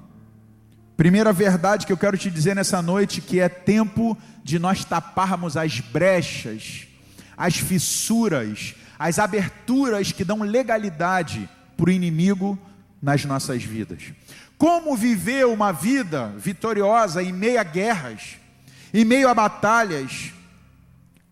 Primeira 0.97 1.33
verdade 1.33 1.87
que 1.87 1.93
eu 1.93 1.97
quero 1.97 2.17
te 2.19 2.31
dizer 2.31 2.55
nessa 2.55 2.81
noite 2.83 3.21
que 3.21 3.41
é 3.41 3.49
tempo 3.49 4.17
de 4.43 4.59
nós 4.59 4.85
taparmos 4.85 5.57
as 5.57 5.81
brechas, 5.81 6.87
as 7.37 7.57
fissuras, 7.57 8.75
as 8.99 9.19
aberturas 9.19 10.13
que 10.13 10.25
dão 10.25 10.43
legalidade 10.43 11.49
para 11.77 11.89
o 11.89 11.93
inimigo 11.93 12.59
nas 13.01 13.25
nossas 13.25 13.63
vidas. 13.63 14.13
Como 14.57 14.97
viver 14.97 15.47
uma 15.47 15.73
vida 15.73 16.35
vitoriosa 16.37 17.23
em 17.23 17.33
meio 17.33 17.61
a 17.61 17.63
guerras, 17.63 18.37
em 18.93 19.05
meio 19.05 19.29
a 19.29 19.35
batalhas? 19.35 20.33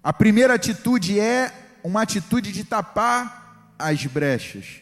A 0.07 0.13
primeira 0.13 0.55
atitude 0.55 1.19
é 1.19 1.53
uma 1.83 2.03
atitude 2.03 2.53
de 2.53 2.63
tapar 2.63 3.75
as 3.77 4.07
brechas. 4.07 4.81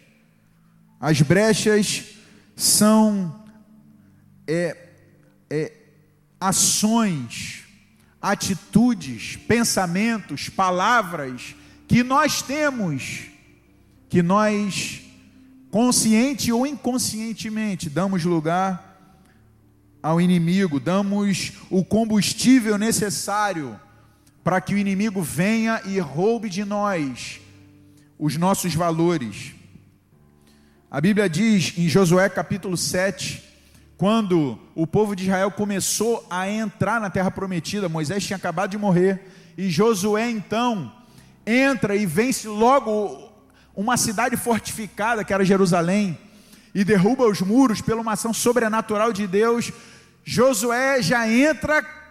As 1.01 1.23
brechas 1.23 2.11
são 2.55 3.43
é, 4.47 4.77
é, 5.49 5.73
ações, 6.39 7.65
atitudes, 8.21 9.37
pensamentos, 9.49 10.51
palavras 10.51 11.57
que 11.89 12.03
nós 12.03 12.43
temos, 12.43 13.23
que 14.11 14.23
nós, 14.23 15.01
consciente 15.71 16.53
ou 16.53 16.67
inconscientemente, 16.67 17.89
damos 17.89 18.27
lugar 18.27 19.17
ao 20.03 20.21
inimigo, 20.21 20.79
damos 20.79 21.53
o 21.71 21.83
combustível 21.83 22.77
necessário 22.77 23.81
para 24.45 24.61
que 24.61 24.75
o 24.75 24.79
inimigo 24.79 25.23
venha 25.23 25.81
e 25.87 25.99
roube 25.99 26.51
de 26.51 26.67
nós 26.67 27.41
os 28.19 28.37
nossos 28.37 28.75
valores. 28.75 29.53
A 30.91 31.01
Bíblia 31.01 31.29
diz 31.31 31.73
em 31.79 31.89
Josué 31.89 32.29
capítulo 32.29 32.77
7, 32.77 33.43
quando 33.97 34.59
o 34.75 34.87
povo 34.87 35.17
de 35.17 35.25
Israel 35.25 35.51
começou 35.51 36.25
a 36.29 36.49
entrar 36.49 37.01
na 37.01 37.09
terra 37.09 37.31
prometida, 37.31 37.89
Moisés 37.89 38.25
tinha 38.25 38.37
acabado 38.37 38.71
de 38.71 38.79
morrer, 38.79 39.23
e 39.57 39.71
Josué 39.71 40.31
então 40.31 40.93
entra 41.47 41.97
e 41.97 42.05
vence 42.05 42.47
logo 42.47 43.33
uma 43.75 43.97
cidade 43.97 44.37
fortificada, 44.37 45.25
que 45.25 45.33
era 45.33 45.45
Jerusalém, 45.45 46.19
e 46.75 46.85
derruba 46.85 47.27
os 47.27 47.41
muros 47.41 47.81
pela 47.81 48.03
uma 48.03 48.13
ação 48.13 48.35
sobrenatural 48.35 49.13
de 49.13 49.27
Deus. 49.27 49.73
Josué 50.23 51.01
já 51.01 51.27
entra 51.29 52.04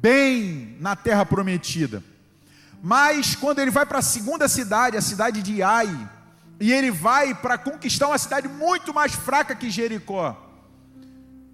bem 0.00 0.76
na 0.80 0.94
terra 0.94 1.24
prometida. 1.24 2.02
Mas 2.82 3.34
quando 3.34 3.58
ele 3.58 3.70
vai 3.70 3.86
para 3.86 3.98
a 3.98 4.02
segunda 4.02 4.48
cidade, 4.48 4.96
a 4.96 5.02
cidade 5.02 5.42
de 5.42 5.62
Ai, 5.62 6.08
e 6.60 6.72
ele 6.72 6.90
vai 6.90 7.34
para 7.34 7.58
conquistar 7.58 8.08
uma 8.08 8.18
cidade 8.18 8.48
muito 8.48 8.94
mais 8.94 9.14
fraca 9.14 9.54
que 9.54 9.70
Jericó, 9.70 10.42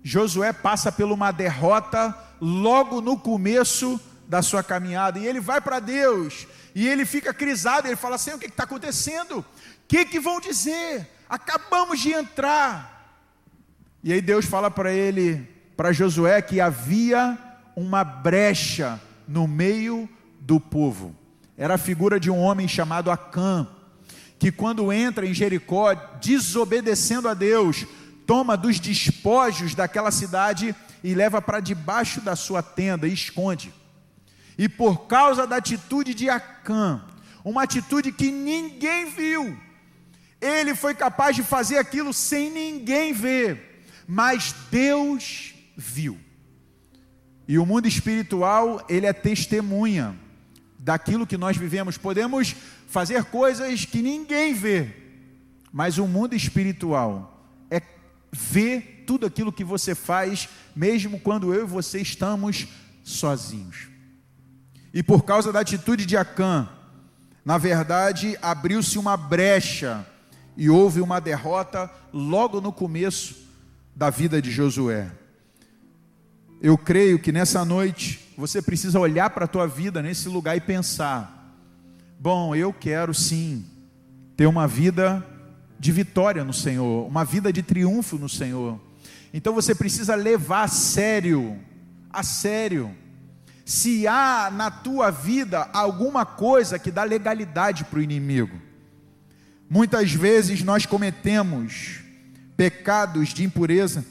Josué 0.02 0.52
passa 0.52 0.90
por 0.90 1.04
uma 1.04 1.30
derrota 1.30 2.16
logo 2.40 3.00
no 3.00 3.18
começo 3.18 4.00
da 4.26 4.42
sua 4.42 4.62
caminhada, 4.62 5.18
e 5.18 5.26
ele 5.26 5.40
vai 5.40 5.60
para 5.60 5.78
Deus, 5.78 6.46
e 6.74 6.88
ele 6.88 7.04
fica 7.04 7.32
crisado, 7.32 7.86
ele 7.86 7.96
fala 7.96 8.16
assim: 8.16 8.32
o 8.32 8.38
que 8.38 8.46
está 8.46 8.64
acontecendo? 8.64 9.38
O 9.38 9.44
que, 9.86 10.04
que 10.04 10.18
vão 10.18 10.40
dizer? 10.40 11.08
Acabamos 11.28 12.00
de 12.00 12.12
entrar. 12.12 12.90
E 14.02 14.12
aí 14.12 14.20
Deus 14.20 14.44
fala 14.44 14.70
para 14.70 14.92
ele, 14.92 15.48
para 15.76 15.92
Josué, 15.92 16.42
que 16.42 16.60
havia 16.60 17.38
uma 17.76 18.04
brecha 18.04 19.00
no 19.26 19.46
meio 19.46 20.08
do 20.40 20.60
povo. 20.60 21.14
Era 21.56 21.74
a 21.74 21.78
figura 21.78 22.18
de 22.18 22.30
um 22.30 22.38
homem 22.38 22.66
chamado 22.66 23.10
Acã, 23.10 23.66
que 24.38 24.50
quando 24.50 24.92
entra 24.92 25.26
em 25.26 25.34
Jericó, 25.34 25.94
desobedecendo 26.20 27.28
a 27.28 27.34
Deus, 27.34 27.86
toma 28.26 28.56
dos 28.56 28.80
despojos 28.80 29.74
daquela 29.74 30.10
cidade 30.10 30.74
e 31.02 31.14
leva 31.14 31.40
para 31.40 31.60
debaixo 31.60 32.20
da 32.20 32.34
sua 32.34 32.62
tenda 32.62 33.06
e 33.06 33.12
esconde. 33.12 33.72
E 34.58 34.68
por 34.68 35.06
causa 35.06 35.46
da 35.46 35.56
atitude 35.56 36.14
de 36.14 36.28
Acã, 36.28 37.02
uma 37.44 37.62
atitude 37.62 38.12
que 38.12 38.30
ninguém 38.30 39.10
viu, 39.10 39.56
ele 40.40 40.74
foi 40.74 40.94
capaz 40.94 41.36
de 41.36 41.42
fazer 41.42 41.78
aquilo 41.78 42.12
sem 42.12 42.50
ninguém 42.50 43.12
ver, 43.12 43.84
mas 44.06 44.54
Deus 44.70 45.54
viu. 45.76 46.18
E 47.46 47.58
o 47.58 47.66
mundo 47.66 47.86
espiritual, 47.86 48.84
ele 48.88 49.06
é 49.06 49.12
testemunha 49.12 50.16
daquilo 50.78 51.26
que 51.26 51.36
nós 51.36 51.56
vivemos. 51.56 51.98
Podemos 51.98 52.54
fazer 52.88 53.24
coisas 53.24 53.84
que 53.84 54.00
ninguém 54.02 54.54
vê, 54.54 54.88
mas 55.72 55.98
o 55.98 56.06
mundo 56.06 56.34
espiritual 56.34 57.32
vê 58.32 58.80
tudo 58.80 59.26
aquilo 59.26 59.52
que 59.52 59.62
você 59.62 59.94
faz, 59.94 60.48
mesmo 60.74 61.20
quando 61.20 61.52
eu 61.52 61.64
e 61.64 61.68
você 61.68 62.00
estamos 62.00 62.66
sozinhos. 63.04 63.88
E 64.94 65.02
por 65.02 65.24
causa 65.24 65.52
da 65.52 65.60
atitude 65.60 66.06
de 66.06 66.16
Acã, 66.16 66.68
na 67.44 67.58
verdade, 67.58 68.38
abriu-se 68.40 68.98
uma 68.98 69.16
brecha 69.16 70.06
e 70.56 70.70
houve 70.70 71.00
uma 71.00 71.20
derrota 71.20 71.90
logo 72.12 72.60
no 72.60 72.72
começo 72.72 73.36
da 73.94 74.08
vida 74.08 74.40
de 74.40 74.50
Josué. 74.50 75.10
Eu 76.62 76.78
creio 76.78 77.18
que 77.18 77.32
nessa 77.32 77.64
noite 77.64 78.20
você 78.38 78.62
precisa 78.62 79.00
olhar 79.00 79.30
para 79.30 79.46
a 79.46 79.48
tua 79.48 79.66
vida 79.66 80.00
nesse 80.00 80.28
lugar 80.28 80.56
e 80.56 80.60
pensar: 80.60 81.58
bom, 82.20 82.54
eu 82.54 82.72
quero 82.72 83.12
sim 83.12 83.66
ter 84.36 84.46
uma 84.46 84.68
vida 84.68 85.26
de 85.76 85.90
vitória 85.90 86.44
no 86.44 86.52
Senhor, 86.52 87.08
uma 87.08 87.24
vida 87.24 87.52
de 87.52 87.64
triunfo 87.64 88.16
no 88.16 88.28
Senhor. 88.28 88.80
Então 89.34 89.52
você 89.52 89.74
precisa 89.74 90.14
levar 90.14 90.62
a 90.62 90.68
sério, 90.68 91.58
a 92.08 92.22
sério. 92.22 92.94
Se 93.64 94.06
há 94.06 94.48
na 94.48 94.70
tua 94.70 95.10
vida 95.10 95.68
alguma 95.72 96.24
coisa 96.24 96.78
que 96.78 96.92
dá 96.92 97.02
legalidade 97.02 97.82
para 97.86 97.98
o 97.98 98.02
inimigo, 98.02 98.56
muitas 99.68 100.12
vezes 100.12 100.62
nós 100.62 100.86
cometemos 100.86 102.02
pecados 102.56 103.30
de 103.30 103.42
impureza, 103.42 104.04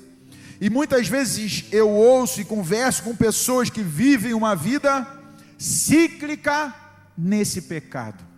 e 0.61 0.69
muitas 0.69 1.07
vezes 1.09 1.65
eu 1.71 1.89
ouço 1.89 2.39
e 2.39 2.45
converso 2.45 3.03
com 3.03 3.15
pessoas 3.15 3.69
que 3.69 3.81
vivem 3.81 4.33
uma 4.33 4.55
vida 4.55 5.05
cíclica 5.57 6.73
nesse 7.17 7.63
pecado 7.63 8.31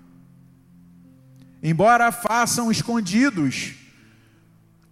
embora 1.64 2.12
façam 2.12 2.70
escondidos, 2.70 3.72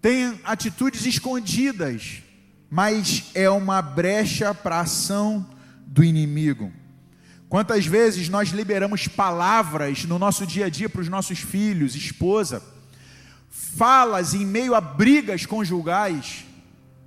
têm 0.02 0.40
atitudes 0.46 1.06
escondidas, 1.06 2.24
mas 2.70 3.26
é 3.36 3.50
uma 3.50 3.82
brecha 3.82 4.54
para 4.54 4.78
a 4.78 4.82
ação 4.82 5.46
do 5.86 6.02
inimigo. 6.02 6.72
Quantas 7.50 7.86
vezes 7.86 8.30
nós 8.30 8.50
liberamos 8.50 9.10
palavras 9.10 10.06
no 10.06 10.18
nosso 10.18 10.48
dia 10.48 10.68
a 10.68 10.70
dia 10.70 10.88
para 10.88 11.02
os 11.02 11.10
nossos 11.10 11.40
filhos, 11.40 11.94
esposa, 11.94 12.64
falas 13.50 14.34
em 14.34 14.46
meio 14.46 14.74
a 14.74 14.80
brigas 14.80 15.46
conjugais, 15.46 16.46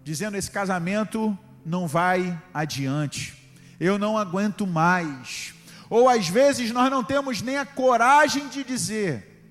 dizendo: 0.05 0.37
esse 0.37 0.51
casamento 0.51 1.37
não 1.67 1.89
vai 1.89 2.41
adiante, 2.53 3.35
eu 3.81 3.99
não 3.99 4.17
aguento 4.17 4.67
mais. 4.67 5.53
Ou 5.91 6.09
às 6.09 6.29
vezes 6.29 6.71
nós 6.71 6.91
não 6.91 7.03
temos 7.03 7.43
nem 7.43 7.57
a 7.57 7.67
coragem 7.67 8.49
de 8.49 8.63
dizer, 8.63 9.49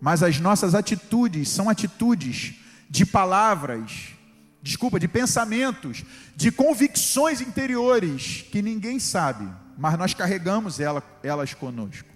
mas 0.00 0.22
as 0.22 0.40
nossas 0.40 0.74
atitudes 0.74 1.50
são 1.50 1.68
atitudes 1.68 2.54
de 2.88 3.04
palavras, 3.04 4.08
desculpa, 4.62 4.98
de 4.98 5.06
pensamentos, 5.06 6.04
de 6.34 6.50
convicções 6.50 7.40
interiores 7.40 8.46
que 8.50 8.62
ninguém 8.62 8.98
sabe 8.98 9.46
mas 9.80 9.98
nós 9.98 10.12
carregamos 10.12 10.78
ela, 10.78 11.02
elas 11.22 11.54
conosco. 11.54 12.06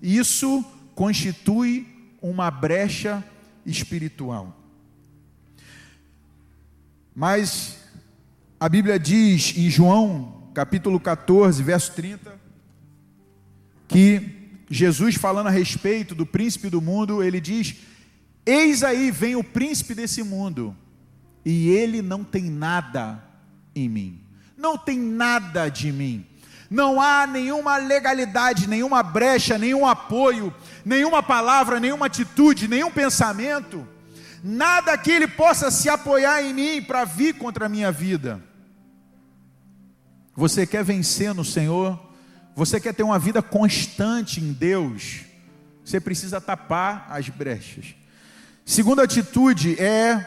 Isso 0.00 0.64
constitui 0.94 1.86
uma 2.22 2.50
brecha 2.50 3.22
espiritual. 3.66 4.56
Mas 7.14 7.76
a 8.58 8.68
Bíblia 8.68 8.98
diz 8.98 9.54
em 9.56 9.68
João, 9.68 10.50
capítulo 10.54 10.98
14, 10.98 11.62
verso 11.62 11.92
30, 11.92 12.40
que 13.86 14.42
Jesus 14.70 15.16
falando 15.16 15.48
a 15.48 15.50
respeito 15.50 16.14
do 16.14 16.24
príncipe 16.24 16.70
do 16.70 16.80
mundo, 16.80 17.22
ele 17.22 17.40
diz: 17.40 17.76
Eis 18.46 18.82
aí 18.82 19.10
vem 19.10 19.36
o 19.36 19.44
príncipe 19.44 19.94
desse 19.94 20.22
mundo, 20.22 20.74
e 21.44 21.68
ele 21.68 22.00
não 22.00 22.24
tem 22.24 22.44
nada 22.44 23.22
em 23.74 23.88
mim, 23.88 24.20
não 24.56 24.78
tem 24.78 24.98
nada 24.98 25.68
de 25.68 25.92
mim. 25.92 26.26
Não 26.70 27.02
há 27.02 27.26
nenhuma 27.26 27.76
legalidade, 27.76 28.66
nenhuma 28.66 29.02
brecha, 29.02 29.58
nenhum 29.58 29.86
apoio, 29.86 30.54
nenhuma 30.82 31.22
palavra, 31.22 31.78
nenhuma 31.78 32.06
atitude, 32.06 32.66
nenhum 32.66 32.90
pensamento, 32.90 33.86
nada 34.42 34.96
que 34.98 35.10
ele 35.10 35.28
possa 35.28 35.70
se 35.70 35.88
apoiar 35.88 36.42
em 36.42 36.52
mim 36.52 36.82
para 36.82 37.04
vir 37.04 37.34
contra 37.34 37.66
a 37.66 37.68
minha 37.68 37.92
vida. 37.92 38.42
Você 40.34 40.66
quer 40.66 40.82
vencer 40.82 41.34
no 41.34 41.44
Senhor? 41.44 42.00
Você 42.54 42.80
quer 42.80 42.94
ter 42.94 43.02
uma 43.02 43.18
vida 43.18 43.42
constante 43.42 44.40
em 44.40 44.52
Deus? 44.52 45.20
Você 45.84 46.00
precisa 46.00 46.40
tapar 46.40 47.06
as 47.10 47.28
brechas. 47.28 47.94
Segunda 48.64 49.02
atitude 49.02 49.80
é 49.80 50.26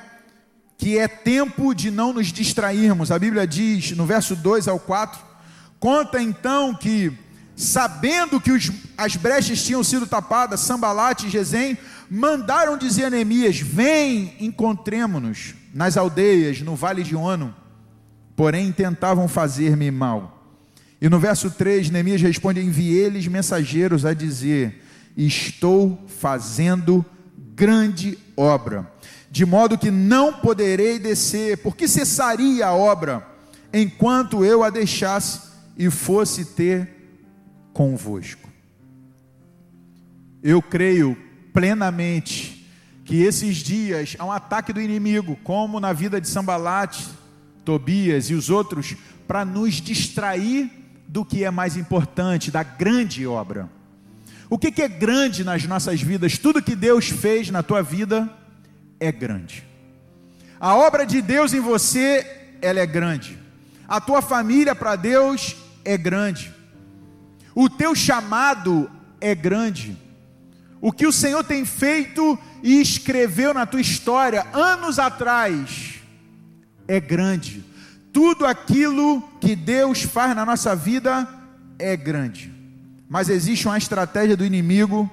que 0.77 0.97
é 0.97 1.07
tempo 1.07 1.73
de 1.73 1.89
não 1.89 2.13
nos 2.13 2.27
distrairmos. 2.27 3.11
A 3.11 3.17
Bíblia 3.17 3.47
diz 3.47 3.91
no 3.91 4.05
verso 4.05 4.35
2 4.35 4.67
ao 4.67 4.79
4 4.79 5.35
Conta 5.79 6.21
então 6.21 6.73
que, 6.73 7.15
sabendo 7.55 8.41
que 8.41 8.51
os, 8.51 8.71
as 8.97 9.15
brechas 9.15 9.63
tinham 9.63 9.83
sido 9.83 10.07
tapadas, 10.07 10.61
Sambalate 10.61 11.27
e 11.27 11.29
Gesem 11.29 11.77
mandaram 12.09 12.77
dizer 12.77 13.05
a 13.05 13.09
Neemias: 13.09 13.59
Vem, 13.59 14.35
encontremo-nos 14.39 15.55
nas 15.73 15.97
aldeias, 15.97 16.61
no 16.61 16.75
vale 16.75 17.03
de 17.03 17.15
Ono. 17.15 17.53
Porém, 18.35 18.71
tentavam 18.71 19.27
fazer-me 19.27 19.89
mal. 19.91 20.35
E 21.01 21.09
no 21.09 21.19
verso 21.19 21.49
3, 21.51 21.89
Neemias 21.89 22.21
responde: 22.21 22.61
Enviei-lhes 22.61 23.27
mensageiros 23.27 24.05
a 24.05 24.13
dizer: 24.13 24.83
Estou 25.15 26.03
fazendo 26.07 27.05
grande 27.55 28.17
obra, 28.35 28.91
de 29.31 29.45
modo 29.45 29.77
que 29.77 29.89
não 29.89 30.33
poderei 30.33 30.99
descer, 30.99 31.57
porque 31.59 31.87
cessaria 31.87 32.67
a 32.67 32.73
obra, 32.73 33.25
enquanto 33.73 34.43
eu 34.43 34.63
a 34.63 34.69
deixasse 34.69 35.41
e 35.77 35.89
fosse 35.89 36.45
ter 36.45 36.89
convosco. 37.73 38.49
Eu 40.41 40.61
creio 40.61 41.17
plenamente 41.55 42.67
que 43.05 43.23
esses 43.23 43.57
dias 43.57 44.17
há 44.19 44.25
um 44.25 44.31
ataque 44.31 44.73
do 44.73 44.81
inimigo, 44.81 45.39
como 45.41 45.79
na 45.79 45.93
vida 45.93 46.19
de 46.19 46.27
Sambalate, 46.27 47.07
Tobias 47.63 48.29
e 48.29 48.33
os 48.33 48.49
outros, 48.49 48.93
para 49.25 49.45
nos 49.45 49.75
distrair 49.75 50.69
do 51.07 51.23
que 51.23 51.45
é 51.45 51.49
mais 51.49 51.77
importante, 51.77 52.51
da 52.51 52.61
grande 52.61 53.25
obra. 53.25 53.69
O 54.49 54.59
que, 54.59 54.69
que 54.69 54.81
é 54.81 54.89
grande 54.89 55.45
nas 55.45 55.63
nossas 55.63 56.01
vidas? 56.01 56.37
Tudo 56.37 56.61
que 56.61 56.75
Deus 56.75 57.07
fez 57.07 57.49
na 57.49 57.63
tua 57.63 57.81
vida 57.81 58.29
é 58.99 59.09
grande. 59.09 59.63
A 60.59 60.75
obra 60.75 61.05
de 61.05 61.21
Deus 61.21 61.53
em 61.53 61.61
você, 61.61 62.57
ela 62.61 62.81
é 62.81 62.85
grande. 62.85 63.39
A 63.87 64.01
tua 64.01 64.21
família 64.21 64.75
para 64.75 64.97
Deus 64.97 65.55
é 65.85 65.97
grande. 65.97 66.53
O 67.53 67.69
teu 67.69 67.95
chamado 67.95 68.91
é 69.21 69.33
grande. 69.33 70.04
O 70.85 70.91
que 70.91 71.07
o 71.07 71.11
Senhor 71.11 71.43
tem 71.43 71.65
feito 71.65 72.37
e 72.61 72.79
escreveu 72.79 73.55
na 73.55 73.65
tua 73.65 73.81
história 73.81 74.45
anos 74.53 74.99
atrás 74.99 75.95
é 76.87 76.99
grande. 76.99 77.65
Tudo 78.13 78.45
aquilo 78.45 79.19
que 79.41 79.55
Deus 79.55 80.03
faz 80.03 80.35
na 80.35 80.45
nossa 80.45 80.75
vida 80.75 81.27
é 81.79 81.97
grande. 81.97 82.53
Mas 83.09 83.29
existe 83.29 83.67
uma 83.67 83.79
estratégia 83.79 84.37
do 84.37 84.45
inimigo 84.45 85.09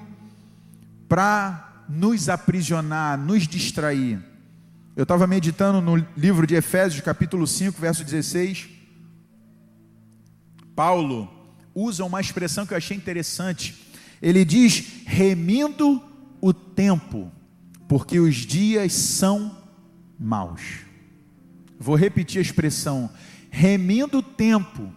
para 1.09 1.85
nos 1.89 2.29
aprisionar, 2.29 3.17
nos 3.17 3.47
distrair. 3.47 4.19
Eu 4.95 5.01
estava 5.01 5.25
meditando 5.25 5.81
no 5.81 6.05
livro 6.15 6.45
de 6.45 6.53
Efésios, 6.53 7.01
capítulo 7.01 7.47
5, 7.47 7.81
verso 7.81 8.03
16. 8.03 8.69
Paulo 10.75 11.27
usa 11.73 12.05
uma 12.05 12.21
expressão 12.21 12.63
que 12.63 12.75
eu 12.75 12.77
achei 12.77 12.95
interessante. 12.95 13.82
Ele 14.23 14.45
diz: 14.45 15.03
remindo 15.05 16.01
o 16.39 16.53
tempo, 16.53 17.29
porque 17.89 18.21
os 18.21 18.35
dias 18.37 18.93
são 18.93 19.57
maus. 20.17 20.61
Vou 21.77 21.97
repetir 21.97 22.39
a 22.39 22.41
expressão: 22.41 23.09
remindo 23.51 24.19
o 24.19 24.23
tempo, 24.23 24.89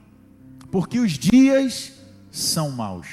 porque 0.70 1.00
os 1.00 1.18
dias 1.18 1.92
são 2.30 2.70
maus. 2.70 3.08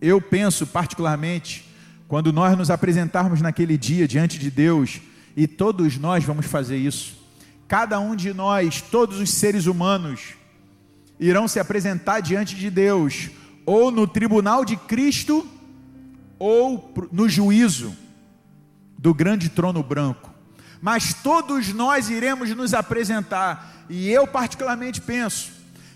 Eu 0.00 0.20
penso 0.20 0.68
particularmente, 0.68 1.68
quando 2.06 2.32
nós 2.32 2.56
nos 2.56 2.70
apresentarmos 2.70 3.42
naquele 3.42 3.76
dia 3.76 4.06
diante 4.06 4.38
de 4.38 4.52
Deus, 4.52 5.00
e 5.36 5.48
todos 5.48 5.98
nós 5.98 6.22
vamos 6.22 6.46
fazer 6.46 6.76
isso, 6.76 7.18
cada 7.66 7.98
um 7.98 8.14
de 8.14 8.32
nós, 8.32 8.80
todos 8.80 9.18
os 9.18 9.30
seres 9.30 9.66
humanos, 9.66 10.34
irão 11.18 11.48
se 11.48 11.58
apresentar 11.58 12.20
diante 12.20 12.54
de 12.54 12.70
Deus, 12.70 13.30
ou 13.70 13.92
no 13.92 14.04
tribunal 14.04 14.64
de 14.64 14.76
Cristo, 14.76 15.48
ou 16.40 16.92
no 17.12 17.28
juízo 17.28 17.96
do 18.98 19.14
grande 19.14 19.48
trono 19.48 19.80
branco. 19.80 20.28
Mas 20.82 21.14
todos 21.14 21.72
nós 21.72 22.10
iremos 22.10 22.50
nos 22.56 22.74
apresentar, 22.74 23.86
e 23.88 24.10
eu 24.10 24.26
particularmente 24.26 25.00
penso 25.00 25.52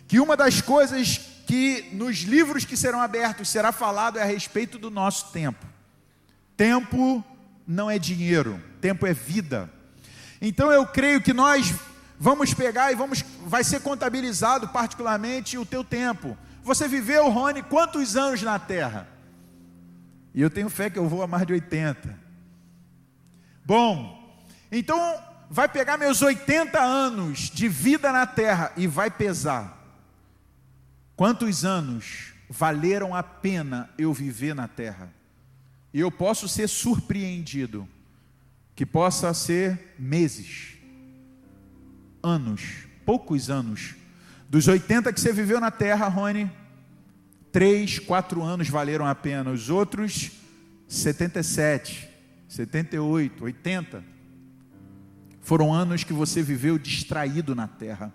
que 0.06 0.20
uma 0.20 0.36
das 0.36 0.60
coisas 0.60 1.18
que 1.48 1.88
nos 1.90 2.18
livros 2.18 2.64
que 2.64 2.76
serão 2.76 3.00
abertos 3.00 3.48
será 3.48 3.72
falado 3.72 4.20
é 4.20 4.22
a 4.22 4.26
respeito 4.26 4.78
do 4.78 4.88
nosso 4.88 5.32
tempo. 5.32 5.66
Tempo 6.56 7.24
não 7.66 7.90
é 7.90 7.98
dinheiro, 7.98 8.62
tempo 8.80 9.04
é 9.04 9.12
vida. 9.12 9.68
Então 10.40 10.70
eu 10.70 10.86
creio 10.86 11.20
que 11.20 11.32
nós 11.32 11.74
Vamos 12.18 12.54
pegar 12.54 12.92
e 12.92 12.94
vamos, 12.94 13.24
vai 13.44 13.64
ser 13.64 13.80
contabilizado 13.80 14.68
particularmente 14.68 15.58
o 15.58 15.66
teu 15.66 15.82
tempo. 15.82 16.36
Você 16.64 16.88
viveu, 16.88 17.30
Rony, 17.30 17.62
quantos 17.62 18.16
anos 18.16 18.42
na 18.42 18.58
terra? 18.58 19.06
E 20.34 20.40
eu 20.40 20.50
tenho 20.50 20.68
fé 20.68 20.90
que 20.90 20.98
eu 20.98 21.08
vou 21.08 21.22
a 21.22 21.26
mais 21.26 21.46
de 21.46 21.52
80. 21.52 22.18
Bom, 23.64 24.42
então 24.72 24.98
vai 25.48 25.68
pegar 25.68 25.96
meus 25.96 26.22
80 26.22 26.80
anos 26.80 27.50
de 27.50 27.68
vida 27.68 28.10
na 28.10 28.26
terra 28.26 28.72
e 28.76 28.86
vai 28.86 29.10
pesar. 29.10 29.78
Quantos 31.14 31.64
anos 31.64 32.32
valeram 32.48 33.14
a 33.14 33.22
pena 33.22 33.90
eu 33.96 34.12
viver 34.12 34.54
na 34.54 34.66
terra? 34.66 35.12
E 35.92 36.00
eu 36.00 36.10
posso 36.10 36.48
ser 36.48 36.68
surpreendido, 36.68 37.88
que 38.74 38.84
possa 38.84 39.32
ser 39.32 39.94
meses 39.96 40.74
anos, 42.24 42.86
poucos 43.04 43.50
anos. 43.50 43.94
Dos 44.54 44.68
80 44.68 45.12
que 45.12 45.20
você 45.20 45.32
viveu 45.32 45.58
na 45.58 45.72
terra, 45.72 46.06
Rony, 46.06 46.48
3, 47.50 47.98
4 47.98 48.40
anos 48.40 48.68
valeram 48.68 49.04
a 49.04 49.12
pena. 49.12 49.50
Os 49.50 49.68
outros, 49.68 50.30
77, 50.86 52.08
78, 52.46 53.42
80. 53.42 54.04
Foram 55.40 55.74
anos 55.74 56.04
que 56.04 56.12
você 56.12 56.40
viveu 56.40 56.78
distraído 56.78 57.52
na 57.52 57.66
terra, 57.66 58.14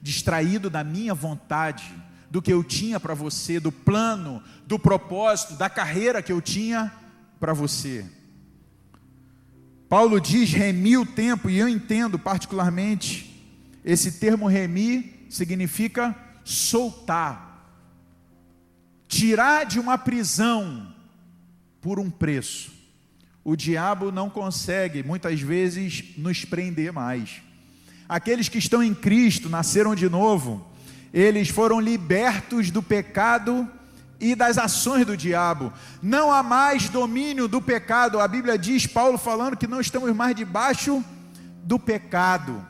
distraído 0.00 0.70
da 0.70 0.84
minha 0.84 1.12
vontade, 1.12 1.92
do 2.30 2.40
que 2.40 2.52
eu 2.52 2.62
tinha 2.62 3.00
para 3.00 3.12
você, 3.12 3.58
do 3.58 3.72
plano, 3.72 4.40
do 4.68 4.78
propósito, 4.78 5.56
da 5.56 5.68
carreira 5.68 6.22
que 6.22 6.30
eu 6.30 6.40
tinha 6.40 6.92
para 7.40 7.52
você. 7.52 8.06
Paulo 9.88 10.20
diz 10.20 10.52
remir 10.52 11.00
o 11.00 11.04
tempo, 11.04 11.50
e 11.50 11.58
eu 11.58 11.68
entendo 11.68 12.16
particularmente 12.16 13.44
esse 13.84 14.20
termo 14.20 14.46
remir 14.46 15.18
significa 15.30 16.14
soltar. 16.44 17.48
tirar 19.08 19.64
de 19.64 19.80
uma 19.80 19.96
prisão 19.98 20.94
por 21.80 21.98
um 21.98 22.10
preço. 22.10 22.70
O 23.42 23.56
diabo 23.56 24.12
não 24.12 24.30
consegue, 24.30 25.02
muitas 25.02 25.40
vezes, 25.40 26.04
nos 26.16 26.44
prender 26.44 26.92
mais. 26.92 27.42
Aqueles 28.08 28.48
que 28.48 28.58
estão 28.58 28.82
em 28.82 28.94
Cristo, 28.94 29.48
nasceram 29.48 29.94
de 29.94 30.08
novo, 30.08 30.64
eles 31.12 31.48
foram 31.48 31.80
libertos 31.80 32.70
do 32.70 32.82
pecado 32.82 33.68
e 34.20 34.34
das 34.34 34.58
ações 34.58 35.06
do 35.06 35.16
diabo. 35.16 35.72
Não 36.02 36.30
há 36.30 36.42
mais 36.42 36.88
domínio 36.88 37.48
do 37.48 37.60
pecado. 37.60 38.20
A 38.20 38.28
Bíblia 38.28 38.58
diz, 38.58 38.86
Paulo 38.86 39.18
falando 39.18 39.56
que 39.56 39.66
não 39.66 39.80
estamos 39.80 40.14
mais 40.14 40.36
debaixo 40.36 41.02
do 41.64 41.78
pecado, 41.78 42.64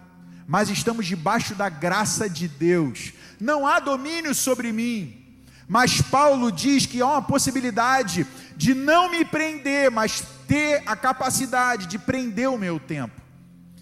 mas 0.50 0.68
estamos 0.68 1.06
debaixo 1.06 1.54
da 1.54 1.68
graça 1.68 2.28
de 2.28 2.48
Deus. 2.48 3.12
Não 3.38 3.64
há 3.64 3.78
domínio 3.78 4.34
sobre 4.34 4.72
mim. 4.72 5.16
Mas 5.68 6.02
Paulo 6.02 6.50
diz 6.50 6.86
que 6.86 7.00
há 7.00 7.06
uma 7.06 7.22
possibilidade 7.22 8.26
de 8.56 8.74
não 8.74 9.08
me 9.08 9.24
prender, 9.24 9.92
mas 9.92 10.24
ter 10.48 10.82
a 10.86 10.96
capacidade 10.96 11.86
de 11.86 12.00
prender 12.00 12.50
o 12.50 12.58
meu 12.58 12.80
tempo. 12.80 13.22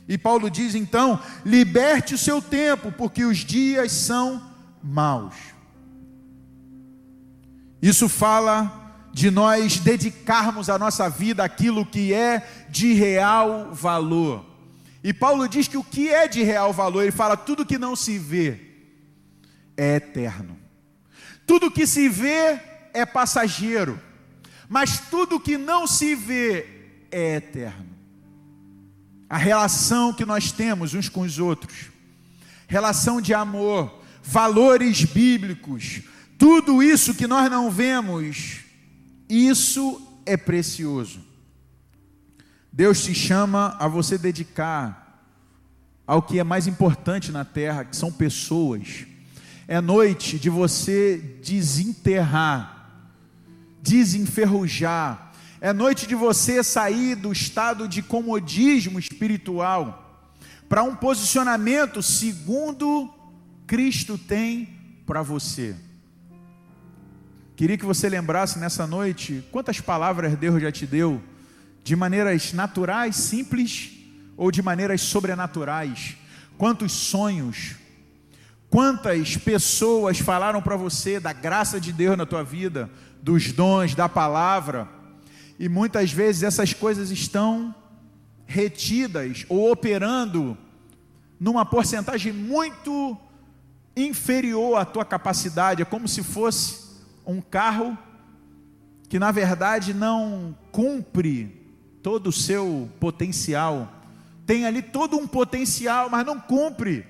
E 0.07 0.19
Paulo 0.19 0.51
diz 0.51 0.75
então: 0.75 1.19
liberte 1.43 2.15
o 2.15 2.19
seu 2.19 2.43
tempo, 2.43 2.93
porque 2.93 3.25
os 3.25 3.39
dias 3.39 3.91
são 3.91 4.43
maus. 4.83 5.37
Isso 7.81 8.11
fala 8.11 8.93
de 9.11 9.31
nós 9.31 9.79
dedicarmos 9.79 10.69
a 10.69 10.79
nossa 10.79 11.09
vida 11.09 11.43
àquilo 11.43 11.87
que 11.87 12.13
é 12.13 12.47
de 12.69 12.93
real 12.93 13.73
valor. 13.73 14.48
E 15.09 15.13
Paulo 15.15 15.49
diz 15.49 15.67
que 15.67 15.79
o 15.79 15.83
que 15.83 16.11
é 16.11 16.29
de 16.29 16.43
real 16.43 16.71
valor, 16.71 17.01
ele 17.01 17.11
fala: 17.11 17.35
tudo 17.35 17.65
que 17.65 17.79
não 17.79 17.97
se 17.97 18.19
vê 18.19 18.61
é 19.75 19.97
eterno. 19.97 20.55
Tudo 21.47 21.71
que 21.71 21.87
se 21.87 22.11
vê 22.11 22.61
é 22.93 23.07
passageiro, 23.07 23.99
mas 24.69 25.01
tudo 25.09 25.41
que 25.41 25.57
não 25.57 25.87
se 25.87 26.15
vê 26.15 26.67
é 27.11 27.37
eterno. 27.37 27.89
A 29.31 29.39
relação 29.39 30.13
que 30.13 30.27
nós 30.27 30.53
temos 30.53 30.93
uns 30.93 31.09
com 31.09 31.23
os 31.23 31.39
outros, 31.39 31.87
relação 32.67 33.19
de 33.19 33.33
amor, 33.33 34.03
valores 34.23 35.07
bíblicos, 35.07 36.03
tudo 36.37 36.83
isso 36.83 37.15
que 37.15 37.27
nós 37.27 37.51
não 37.51 37.71
vemos, 37.71 38.59
isso 39.27 40.21
é 40.27 40.37
precioso. 40.37 41.28
Deus 42.79 43.03
te 43.03 43.13
chama 43.13 43.77
a 43.79 43.89
você 43.89 44.17
dedicar 44.17 45.21
ao 46.07 46.23
que 46.23 46.39
é 46.39 46.45
mais 46.45 46.67
importante 46.69 47.33
na 47.33 47.45
terra, 47.45 47.85
que 47.85 47.97
são 47.97 48.11
pessoas 48.11 49.05
é 49.67 49.83
noite 49.83 50.39
de 50.39 50.49
você 50.49 51.19
desenterrar, 51.45 52.91
desenferrujar. 53.83 55.33
É 55.61 55.73
noite 55.73 56.07
de 56.07 56.15
você 56.15 56.63
sair 56.63 57.17
do 57.17 57.33
estado 57.33 57.89
de 57.89 58.01
comodismo 58.01 58.99
espiritual 58.99 60.25
para 60.69 60.85
um 60.85 60.95
posicionamento 60.95 62.01
segundo 62.01 63.13
Cristo 63.67 64.17
tem 64.17 64.69
para 65.05 65.21
você. 65.21 65.75
Queria 67.57 67.77
que 67.77 67.85
você 67.85 68.09
lembrasse 68.09 68.59
nessa 68.61 68.87
noite 68.87 69.45
quantas 69.51 69.81
palavras 69.81 70.39
Deus 70.39 70.63
já 70.63 70.71
te 70.71 70.87
deu, 70.87 71.21
de 71.89 71.97
maneiras 71.97 72.53
naturais, 72.53 73.17
simples 73.17 73.91
ou 74.37 74.51
de 74.51 74.63
maneiras 74.63 75.01
sobrenaturais. 75.01 76.17
Quantos 76.57 76.93
sonhos, 76.93 77.77
Quantas 78.71 79.35
pessoas 79.37 80.19
falaram 80.19 80.61
para 80.61 80.77
você 80.77 81.19
da 81.19 81.33
graça 81.33 81.81
de 81.81 81.91
Deus 81.91 82.19
na 82.19 82.27
tua 82.27 82.45
vida, 82.45 82.91
dos 83.23 83.51
dons, 83.51 83.95
da 83.95 84.09
palavra, 84.09 84.87
e 85.59 85.69
muitas 85.69 86.13
vezes 86.13 86.43
essas 86.43 86.75
coisas 86.75 87.11
estão 87.11 87.75
retidas 88.47 89.47
ou 89.49 89.73
operando 89.73 90.57
numa 91.41 91.65
porcentagem 91.65 92.33
muito 92.33 93.17
inferior 93.97 94.77
à 94.77 94.85
tua 94.85 95.05
capacidade, 95.05 95.81
é 95.81 95.85
como 95.85 96.07
se 96.07 96.23
fosse 96.23 96.89
um 97.27 97.41
carro 97.41 97.97
que 99.09 99.19
na 99.19 99.33
verdade 99.33 99.95
não 99.95 100.55
cumpre 100.71 101.58
todo 102.09 102.29
o 102.29 102.33
seu 102.33 102.89
potencial. 102.99 103.93
Tem 104.47 104.65
ali 104.65 104.81
todo 104.81 105.19
um 105.19 105.27
potencial, 105.27 106.09
mas 106.09 106.25
não 106.25 106.41
cumpre 106.41 107.05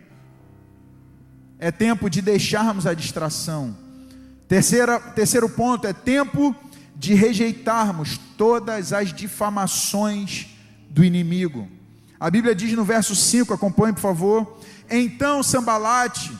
é 1.57 1.71
tempo 1.71 2.11
de 2.11 2.21
deixarmos 2.21 2.85
a 2.85 2.95
distração. 2.95 3.79
Terceira, 4.49 4.99
terceiro 4.99 5.49
ponto 5.49 5.87
é 5.87 5.93
tempo 5.93 6.53
de 6.97 7.15
rejeitarmos 7.15 8.19
todas 8.37 8.93
as 8.93 9.13
difamações 9.13 10.49
do 10.91 11.05
inimigo. 11.05 11.69
A 12.19 12.29
Bíblia 12.29 12.53
diz 12.53 12.73
no 12.73 12.85
verso 12.85 13.15
5, 13.15 13.55
acompanhe 13.55 13.95
por 13.95 14.01
favor. 14.01 14.59
Então 14.91 15.45
Sambalate 15.45 16.37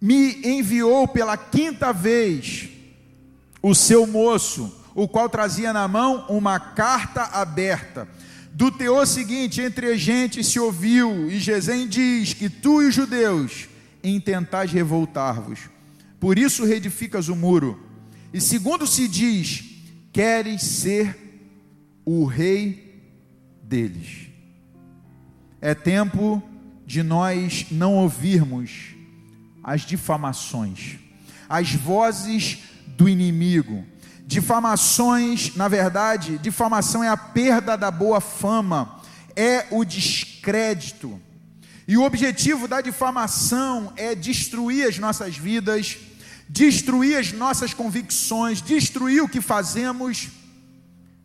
me 0.00 0.40
enviou 0.42 1.06
pela 1.06 1.36
quinta 1.36 1.92
vez 1.92 2.70
o 3.60 3.74
seu 3.74 4.06
moço, 4.06 4.81
o 4.94 5.08
qual 5.08 5.28
trazia 5.28 5.72
na 5.72 5.86
mão 5.88 6.26
uma 6.28 6.58
carta 6.58 7.22
aberta 7.22 8.08
do 8.52 8.70
teor 8.70 9.06
seguinte, 9.06 9.62
entre 9.62 9.86
a 9.86 9.96
gente 9.96 10.44
se 10.44 10.60
ouviu, 10.60 11.30
e 11.30 11.38
Gesem 11.38 11.88
diz 11.88 12.34
que 12.34 12.50
tu 12.50 12.82
e 12.82 12.88
os 12.88 12.94
judeus 12.94 13.68
intentais 14.04 14.70
revoltar-vos. 14.70 15.60
Por 16.20 16.38
isso 16.38 16.64
reedificas 16.64 17.28
o 17.28 17.36
muro. 17.36 17.80
E 18.32 18.40
segundo 18.40 18.86
se 18.86 19.08
diz, 19.08 19.64
queres 20.12 20.62
ser 20.62 21.16
o 22.04 22.24
rei 22.26 23.02
deles. 23.62 24.28
É 25.60 25.74
tempo 25.74 26.42
de 26.86 27.02
nós 27.02 27.66
não 27.70 27.94
ouvirmos 27.94 28.94
as 29.64 29.82
difamações, 29.82 30.98
as 31.48 31.72
vozes 31.72 32.58
do 32.86 33.08
inimigo, 33.08 33.84
Difamações, 34.32 35.54
na 35.56 35.68
verdade, 35.68 36.38
difamação 36.38 37.04
é 37.04 37.08
a 37.08 37.18
perda 37.18 37.76
da 37.76 37.90
boa 37.90 38.18
fama, 38.18 38.98
é 39.36 39.66
o 39.70 39.84
descrédito. 39.84 41.20
E 41.86 41.98
o 41.98 42.02
objetivo 42.02 42.66
da 42.66 42.80
difamação 42.80 43.92
é 43.94 44.14
destruir 44.14 44.88
as 44.88 44.98
nossas 44.98 45.36
vidas, 45.36 45.98
destruir 46.48 47.18
as 47.18 47.30
nossas 47.30 47.74
convicções, 47.74 48.62
destruir 48.62 49.22
o 49.22 49.28
que 49.28 49.42
fazemos 49.42 50.30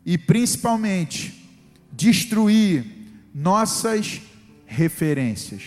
e 0.05 0.17
principalmente 0.17 1.49
destruir 1.93 2.85
nossas 3.33 4.21
referências. 4.65 5.63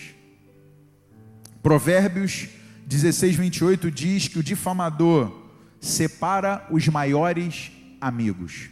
Provérbios 1.63 2.49
16, 2.85 3.35
28 3.35 3.89
diz 3.89 4.27
que 4.27 4.37
o 4.37 4.43
difamador 4.43 5.40
separa 5.81 6.65
os 6.69 6.87
maiores 6.87 7.71
amigos. 7.99 8.69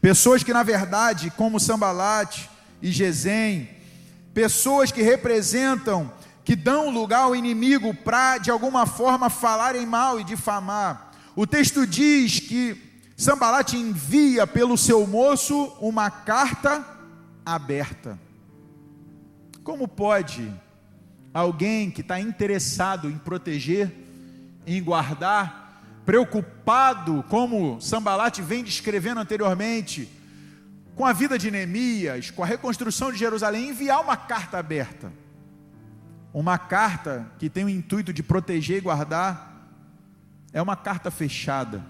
Pessoas 0.00 0.42
que, 0.42 0.52
na 0.52 0.62
verdade, 0.62 1.30
como 1.30 1.60
Sambalate 1.60 2.50
e 2.82 2.90
Gesem, 2.90 3.70
pessoas 4.34 4.92
que 4.92 5.00
representam, 5.00 6.12
que 6.44 6.54
dão 6.54 6.90
lugar 6.90 7.20
ao 7.20 7.36
inimigo 7.36 7.94
para, 7.94 8.38
de 8.38 8.50
alguma 8.50 8.84
forma, 8.84 9.30
falarem 9.30 9.86
mal 9.86 10.20
e 10.20 10.24
difamar. 10.24 11.12
O 11.34 11.46
texto 11.46 11.86
diz 11.86 12.40
que 12.40 12.76
Sambalate 13.16 13.76
envia 13.76 14.46
pelo 14.46 14.76
seu 14.76 15.06
moço 15.06 15.72
uma 15.80 16.10
carta 16.10 16.84
aberta. 17.44 18.18
Como 19.64 19.88
pode 19.88 20.52
alguém 21.32 21.90
que 21.90 22.00
está 22.00 22.20
interessado 22.20 23.10
em 23.10 23.18
proteger, 23.18 23.92
em 24.66 24.82
guardar, 24.82 25.65
preocupado, 26.06 27.24
como 27.28 27.80
Sambalate 27.80 28.40
vem 28.40 28.62
descrevendo 28.62 29.20
anteriormente, 29.20 30.08
com 30.94 31.04
a 31.04 31.12
vida 31.12 31.36
de 31.36 31.50
Neemias, 31.50 32.30
com 32.30 32.44
a 32.44 32.46
reconstrução 32.46 33.10
de 33.10 33.18
Jerusalém, 33.18 33.70
enviar 33.70 34.00
uma 34.00 34.16
carta 34.16 34.56
aberta. 34.56 35.12
Uma 36.32 36.56
carta 36.56 37.30
que 37.38 37.50
tem 37.50 37.64
o 37.64 37.68
intuito 37.68 38.12
de 38.12 38.22
proteger 38.22 38.78
e 38.78 38.82
guardar, 38.82 39.68
é 40.52 40.62
uma 40.62 40.76
carta 40.76 41.10
fechada. 41.10 41.84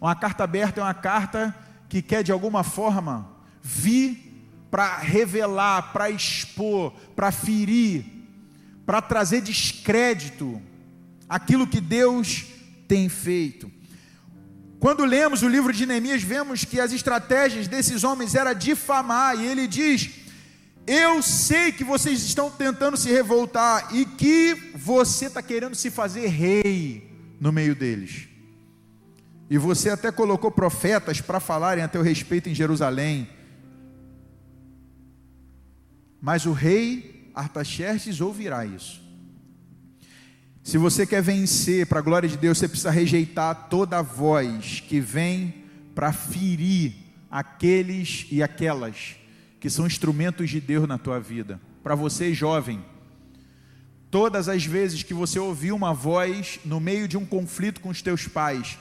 Uma 0.00 0.16
carta 0.16 0.44
aberta 0.44 0.80
é 0.80 0.84
uma 0.84 0.94
carta 0.94 1.54
que 1.88 2.00
quer 2.00 2.22
de 2.24 2.32
alguma 2.32 2.64
forma 2.64 3.28
vir 3.62 4.48
para 4.70 4.96
revelar, 4.96 5.92
para 5.92 6.10
expor, 6.10 6.92
para 7.14 7.30
ferir, 7.30 8.04
para 8.86 9.02
trazer 9.02 9.42
descrédito 9.42 10.60
aquilo 11.28 11.66
que 11.66 11.80
Deus 11.80 12.46
tem 12.88 13.08
feito. 13.08 13.70
Quando 14.80 15.04
lemos 15.04 15.42
o 15.42 15.48
livro 15.48 15.72
de 15.72 15.84
Neemias, 15.84 16.22
vemos 16.22 16.64
que 16.64 16.80
as 16.80 16.92
estratégias 16.92 17.68
desses 17.68 18.02
homens 18.02 18.34
era 18.34 18.54
difamar, 18.54 19.38
e 19.38 19.46
ele 19.46 19.66
diz: 19.66 20.10
Eu 20.86 21.22
sei 21.22 21.70
que 21.70 21.84
vocês 21.84 22.22
estão 22.22 22.50
tentando 22.50 22.96
se 22.96 23.10
revoltar 23.10 23.94
e 23.94 24.04
que 24.04 24.72
você 24.74 25.26
está 25.26 25.42
querendo 25.42 25.74
se 25.74 25.90
fazer 25.90 26.28
rei 26.28 27.10
no 27.40 27.52
meio 27.52 27.74
deles. 27.74 28.28
E 29.50 29.58
você 29.58 29.90
até 29.90 30.12
colocou 30.12 30.50
profetas 30.50 31.20
para 31.20 31.40
falarem 31.40 31.82
a 31.82 31.88
teu 31.88 32.02
respeito 32.02 32.48
em 32.48 32.54
Jerusalém. 32.54 33.28
Mas 36.20 36.46
o 36.46 36.52
rei 36.52 37.30
Artaxerxes 37.34 38.20
ouvirá 38.20 38.64
isso. 38.66 39.07
Se 40.68 40.76
você 40.76 41.06
quer 41.06 41.22
vencer 41.22 41.86
para 41.86 41.98
a 41.98 42.02
glória 42.02 42.28
de 42.28 42.36
Deus, 42.36 42.58
você 42.58 42.68
precisa 42.68 42.90
rejeitar 42.90 43.68
toda 43.70 44.02
voz 44.02 44.84
que 44.86 45.00
vem 45.00 45.64
para 45.94 46.12
ferir 46.12 46.92
aqueles 47.30 48.26
e 48.30 48.42
aquelas 48.42 49.16
que 49.58 49.70
são 49.70 49.86
instrumentos 49.86 50.50
de 50.50 50.60
Deus 50.60 50.86
na 50.86 50.98
tua 50.98 51.18
vida. 51.18 51.58
Para 51.82 51.94
você, 51.94 52.34
jovem, 52.34 52.84
todas 54.10 54.46
as 54.46 54.62
vezes 54.62 55.02
que 55.02 55.14
você 55.14 55.38
ouviu 55.38 55.74
uma 55.74 55.94
voz 55.94 56.60
no 56.66 56.78
meio 56.78 57.08
de 57.08 57.16
um 57.16 57.24
conflito 57.24 57.80
com 57.80 57.88
os 57.88 58.02
teus 58.02 58.28
pais, 58.28 58.78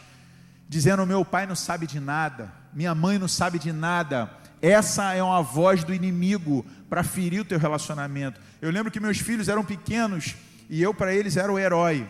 dizendo: 0.68 1.08
Meu 1.08 1.24
pai 1.24 1.48
não 1.48 1.56
sabe 1.56 1.88
de 1.88 2.02
nada, 2.02 2.52
minha 2.74 2.94
mãe 2.94 3.18
não 3.18 3.30
sabe 3.30 3.58
de 3.58 3.72
nada. 3.72 4.30
Essa 4.62 5.14
é 5.14 5.24
uma 5.24 5.42
voz 5.42 5.86
do 5.86 5.94
inimigo 5.94 6.66
para 6.90 7.02
ferir 7.02 7.40
o 7.40 7.46
teu 7.46 7.58
relacionamento. 7.58 8.42
Eu 8.62 8.72
lembro 8.72 8.92
que 8.92 9.00
meus 9.00 9.20
filhos 9.20 9.48
eram 9.48 9.64
pequenos 9.64 10.36
e 10.70 10.82
eu 10.82 10.94
para 10.94 11.14
eles 11.14 11.38
era 11.38 11.52
o 11.52 11.60
herói. 11.60 12.10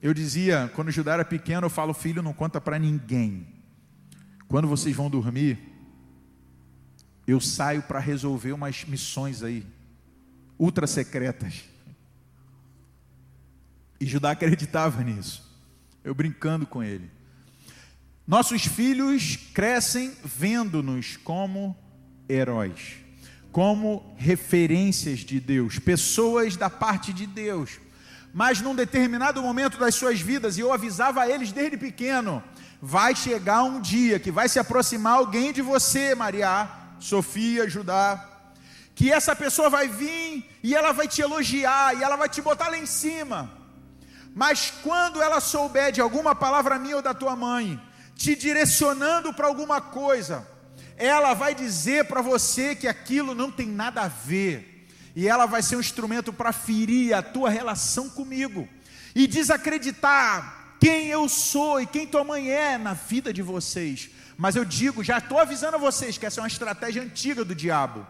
Eu 0.00 0.14
dizia, 0.14 0.70
quando 0.74 0.88
o 0.88 0.92
Judá 0.92 1.14
era 1.14 1.24
pequeno, 1.24 1.66
eu 1.66 1.70
falo: 1.70 1.92
Filho, 1.92 2.22
não 2.22 2.32
conta 2.32 2.60
para 2.60 2.78
ninguém. 2.78 3.46
Quando 4.46 4.68
vocês 4.68 4.94
vão 4.94 5.10
dormir, 5.10 5.58
eu 7.26 7.40
saio 7.40 7.82
para 7.82 7.98
resolver 7.98 8.52
umas 8.52 8.84
missões 8.84 9.42
aí, 9.42 9.66
ultra 10.58 10.86
secretas. 10.86 11.64
E 14.00 14.06
Judá 14.06 14.30
acreditava 14.30 15.02
nisso 15.02 15.48
eu 16.08 16.14
brincando 16.14 16.66
com 16.66 16.82
ele. 16.82 17.10
Nossos 18.26 18.64
filhos 18.64 19.36
crescem 19.52 20.14
vendo-nos 20.24 21.16
como 21.18 21.76
heróis, 22.28 22.96
como 23.52 24.14
referências 24.16 25.20
de 25.20 25.40
Deus, 25.40 25.78
pessoas 25.78 26.56
da 26.56 26.68
parte 26.68 27.12
de 27.12 27.26
Deus. 27.26 27.78
Mas 28.32 28.60
num 28.60 28.74
determinado 28.74 29.42
momento 29.42 29.78
das 29.78 29.94
suas 29.94 30.20
vidas, 30.20 30.56
e 30.56 30.60
eu 30.60 30.72
avisava 30.72 31.22
a 31.22 31.28
eles 31.28 31.50
desde 31.50 31.76
pequeno, 31.76 32.42
vai 32.80 33.16
chegar 33.16 33.62
um 33.62 33.80
dia 33.80 34.18
que 34.18 34.30
vai 34.30 34.48
se 34.48 34.58
aproximar 34.58 35.14
alguém 35.14 35.52
de 35.52 35.62
você, 35.62 36.14
Maria, 36.14 36.68
Sofia, 37.00 37.68
Judá, 37.68 38.24
que 38.94 39.10
essa 39.10 39.34
pessoa 39.34 39.70
vai 39.70 39.88
vir 39.88 40.48
e 40.62 40.74
ela 40.74 40.92
vai 40.92 41.08
te 41.08 41.22
elogiar 41.22 41.96
e 41.96 42.02
ela 42.02 42.16
vai 42.16 42.28
te 42.28 42.42
botar 42.42 42.68
lá 42.68 42.78
em 42.78 42.86
cima. 42.86 43.50
Mas 44.34 44.72
quando 44.82 45.22
ela 45.22 45.40
souber 45.40 45.90
de 45.90 46.00
alguma 46.00 46.34
palavra 46.34 46.78
minha 46.78 46.96
ou 46.96 47.02
da 47.02 47.14
tua 47.14 47.34
mãe, 47.34 47.80
te 48.14 48.34
direcionando 48.34 49.32
para 49.32 49.46
alguma 49.46 49.80
coisa, 49.80 50.46
ela 50.98 51.34
vai 51.34 51.54
dizer 51.54 52.06
para 52.06 52.20
você 52.20 52.74
que 52.74 52.88
aquilo 52.88 53.34
não 53.34 53.50
tem 53.50 53.66
nada 53.66 54.02
a 54.02 54.08
ver, 54.08 54.86
e 55.14 55.26
ela 55.26 55.46
vai 55.46 55.62
ser 55.62 55.76
um 55.76 55.80
instrumento 55.80 56.32
para 56.32 56.52
ferir 56.52 57.14
a 57.14 57.22
tua 57.22 57.50
relação 57.50 58.08
comigo 58.08 58.68
e 59.14 59.26
desacreditar 59.26 60.76
quem 60.78 61.08
eu 61.08 61.28
sou 61.28 61.80
e 61.80 61.86
quem 61.86 62.06
tua 62.06 62.22
mãe 62.22 62.50
é 62.50 62.78
na 62.78 62.92
vida 62.94 63.32
de 63.32 63.42
vocês. 63.42 64.10
Mas 64.36 64.54
eu 64.54 64.64
digo, 64.64 65.02
já 65.02 65.18
estou 65.18 65.38
avisando 65.38 65.76
a 65.76 65.80
vocês 65.80 66.16
que 66.16 66.24
essa 66.24 66.40
é 66.40 66.42
uma 66.42 66.48
estratégia 66.48 67.02
antiga 67.02 67.44
do 67.44 67.54
diabo. 67.54 68.06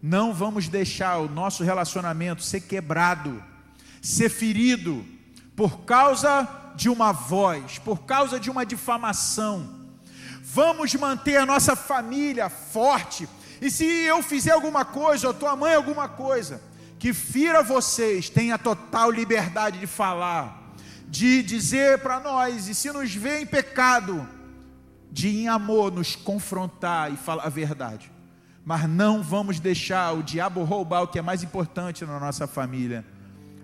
Não 0.00 0.32
vamos 0.32 0.68
deixar 0.68 1.18
o 1.18 1.28
nosso 1.28 1.64
relacionamento 1.64 2.42
ser 2.42 2.60
quebrado, 2.60 3.42
ser 4.00 4.28
ferido, 4.28 5.04
por 5.56 5.84
causa 5.84 6.48
de 6.76 6.88
uma 6.88 7.10
voz, 7.10 7.78
por 7.78 8.04
causa 8.04 8.38
de 8.38 8.50
uma 8.50 8.64
difamação. 8.64 9.73
Vamos 10.46 10.94
manter 10.94 11.38
a 11.38 11.46
nossa 11.46 11.74
família 11.74 12.48
forte. 12.48 13.28
E 13.60 13.70
se 13.70 13.84
eu 13.84 14.22
fizer 14.22 14.52
alguma 14.52 14.84
coisa, 14.84 15.28
ou 15.28 15.34
tua 15.34 15.56
mãe 15.56 15.74
alguma 15.74 16.08
coisa, 16.08 16.60
que 16.98 17.12
fira 17.14 17.62
vocês, 17.62 18.28
tenha 18.28 18.58
total 18.58 19.10
liberdade 19.10 19.78
de 19.78 19.86
falar, 19.86 20.74
de 21.08 21.42
dizer 21.42 21.98
para 22.00 22.20
nós, 22.20 22.68
e 22.68 22.74
se 22.74 22.92
nos 22.92 23.14
vê 23.14 23.40
em 23.40 23.46
pecado, 23.46 24.28
de 25.10 25.28
em 25.28 25.48
amor 25.48 25.90
nos 25.90 26.14
confrontar 26.14 27.12
e 27.12 27.16
falar 27.16 27.44
a 27.44 27.48
verdade. 27.48 28.12
Mas 28.64 28.88
não 28.88 29.22
vamos 29.22 29.58
deixar 29.58 30.12
o 30.12 30.22
diabo 30.22 30.62
roubar 30.62 31.02
o 31.02 31.08
que 31.08 31.18
é 31.18 31.22
mais 31.22 31.42
importante 31.42 32.04
na 32.04 32.20
nossa 32.20 32.46
família, 32.46 33.04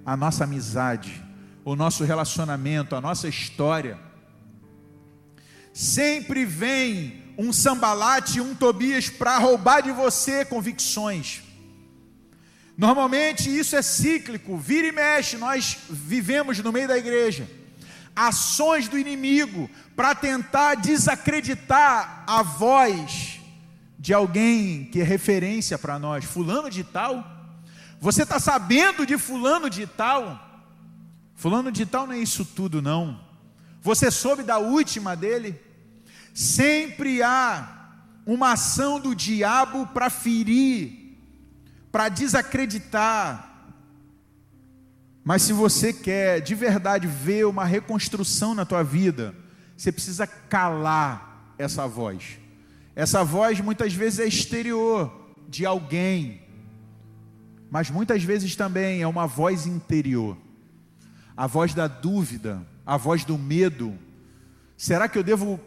a 0.04 0.16
nossa 0.16 0.44
amizade 0.44 1.30
o 1.64 1.76
nosso 1.76 2.04
relacionamento, 2.04 2.96
a 2.96 3.00
nossa 3.00 3.28
história. 3.28 3.98
Sempre 5.72 6.44
vem 6.44 7.22
um 7.38 7.52
sambalate, 7.52 8.40
um 8.40 8.54
Tobias 8.54 9.08
para 9.08 9.38
roubar 9.38 9.80
de 9.82 9.92
você 9.92 10.44
convicções. 10.44 11.42
Normalmente 12.76 13.54
isso 13.54 13.76
é 13.76 13.82
cíclico, 13.82 14.56
vira 14.56 14.88
e 14.88 14.92
mexe, 14.92 15.36
nós 15.36 15.76
vivemos 15.88 16.58
no 16.60 16.72
meio 16.72 16.88
da 16.88 16.96
igreja. 16.96 17.48
Ações 18.16 18.88
do 18.88 18.98
inimigo 18.98 19.70
para 19.94 20.14
tentar 20.14 20.76
desacreditar 20.76 22.24
a 22.26 22.42
voz 22.42 23.38
de 23.98 24.14
alguém 24.14 24.84
que 24.86 25.00
é 25.00 25.04
referência 25.04 25.78
para 25.78 25.98
nós. 25.98 26.24
Fulano 26.24 26.70
de 26.70 26.82
tal, 26.82 27.24
você 28.00 28.22
está 28.22 28.40
sabendo 28.40 29.04
de 29.04 29.18
Fulano 29.18 29.68
de 29.68 29.86
tal? 29.86 30.66
Fulano 31.34 31.70
de 31.70 31.84
tal 31.84 32.06
não 32.06 32.14
é 32.14 32.18
isso 32.18 32.44
tudo, 32.44 32.80
não. 32.80 33.20
Você 33.82 34.10
soube 34.10 34.42
da 34.42 34.58
última 34.58 35.14
dele? 35.14 35.58
Sempre 36.34 37.22
há 37.22 37.96
uma 38.26 38.52
ação 38.52 39.00
do 39.00 39.14
diabo 39.14 39.86
para 39.88 40.10
ferir, 40.10 41.16
para 41.90 42.08
desacreditar. 42.08 43.48
Mas 45.24 45.42
se 45.42 45.52
você 45.52 45.92
quer 45.92 46.40
de 46.40 46.54
verdade 46.54 47.06
ver 47.06 47.46
uma 47.46 47.64
reconstrução 47.64 48.54
na 48.54 48.64
tua 48.64 48.82
vida, 48.82 49.34
você 49.76 49.90
precisa 49.90 50.26
calar 50.26 51.54
essa 51.58 51.86
voz. 51.86 52.38
Essa 52.94 53.24
voz 53.24 53.60
muitas 53.60 53.94
vezes 53.94 54.18
é 54.18 54.26
exterior 54.26 55.34
de 55.48 55.64
alguém, 55.64 56.42
mas 57.70 57.90
muitas 57.90 58.22
vezes 58.22 58.54
também 58.54 59.02
é 59.02 59.06
uma 59.06 59.26
voz 59.26 59.66
interior 59.66 60.36
a 61.40 61.46
voz 61.46 61.72
da 61.72 61.88
dúvida, 61.88 62.60
a 62.90 62.96
voz 62.96 63.24
do 63.24 63.38
medo. 63.38 63.96
Será 64.76 65.08
que 65.08 65.16
eu 65.16 65.22
devo 65.22 65.60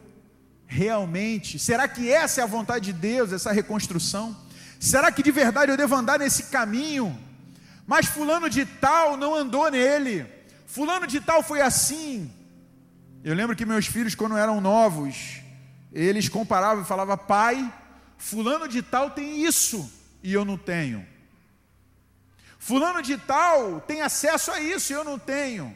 realmente? 0.68 1.58
Será 1.58 1.88
que 1.88 2.12
essa 2.12 2.42
é 2.42 2.44
a 2.44 2.48
vontade 2.48 2.92
de 2.92 2.92
Deus, 2.92 3.32
essa 3.32 3.54
reconstrução? 3.54 4.36
Será 4.78 5.10
que 5.10 5.24
de 5.24 5.32
verdade 5.32 5.72
eu 5.72 5.78
devo 5.78 5.96
andar 5.96 6.20
nesse 6.20 6.44
caminho? 6.48 7.18
Mas 7.88 8.08
Fulano 8.08 8.50
de 8.50 8.66
Tal 8.66 9.16
não 9.16 9.34
andou 9.34 9.72
nele, 9.72 10.26
Fulano 10.68 11.08
de 11.08 11.22
Tal 11.22 11.42
foi 11.42 11.62
assim. 11.62 12.30
Eu 13.24 13.34
lembro 13.34 13.56
que 13.56 13.66
meus 13.66 13.86
filhos, 13.86 14.16
quando 14.16 14.36
eram 14.36 14.60
novos, 14.60 15.42
eles 15.94 16.28
comparavam 16.28 16.84
e 16.84 16.86
falavam: 16.86 17.18
Pai, 17.18 17.74
Fulano 18.18 18.68
de 18.68 18.82
Tal 18.82 19.12
tem 19.12 19.46
isso 19.46 19.90
e 20.22 20.34
eu 20.34 20.44
não 20.44 20.58
tenho. 20.58 21.08
Fulano 22.60 23.02
de 23.02 23.18
tal 23.18 23.80
tem 23.82 24.02
acesso 24.02 24.52
a 24.52 24.60
isso 24.60 24.92
e 24.92 24.96
eu 24.96 25.06
não 25.06 25.18
tenho. 25.18 25.74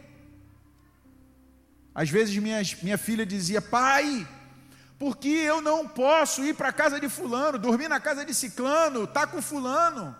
Às 1.97 2.11
vezes 2.11 2.37
minha, 2.37 2.61
minha 2.83 2.95
filha 2.95 3.25
dizia, 3.25 3.59
pai, 3.59 4.27
por 4.99 5.17
que 5.17 5.29
eu 5.29 5.63
não 5.63 5.87
posso 5.87 6.45
ir 6.45 6.53
para 6.53 6.69
a 6.69 6.71
casa 6.71 6.99
de 6.99 7.09
fulano, 7.09 7.57
dormir 7.57 7.87
na 7.87 7.99
casa 7.99 8.23
de 8.23 8.35
ciclano, 8.35 9.07
tá 9.07 9.25
com 9.25 9.41
fulano? 9.41 10.15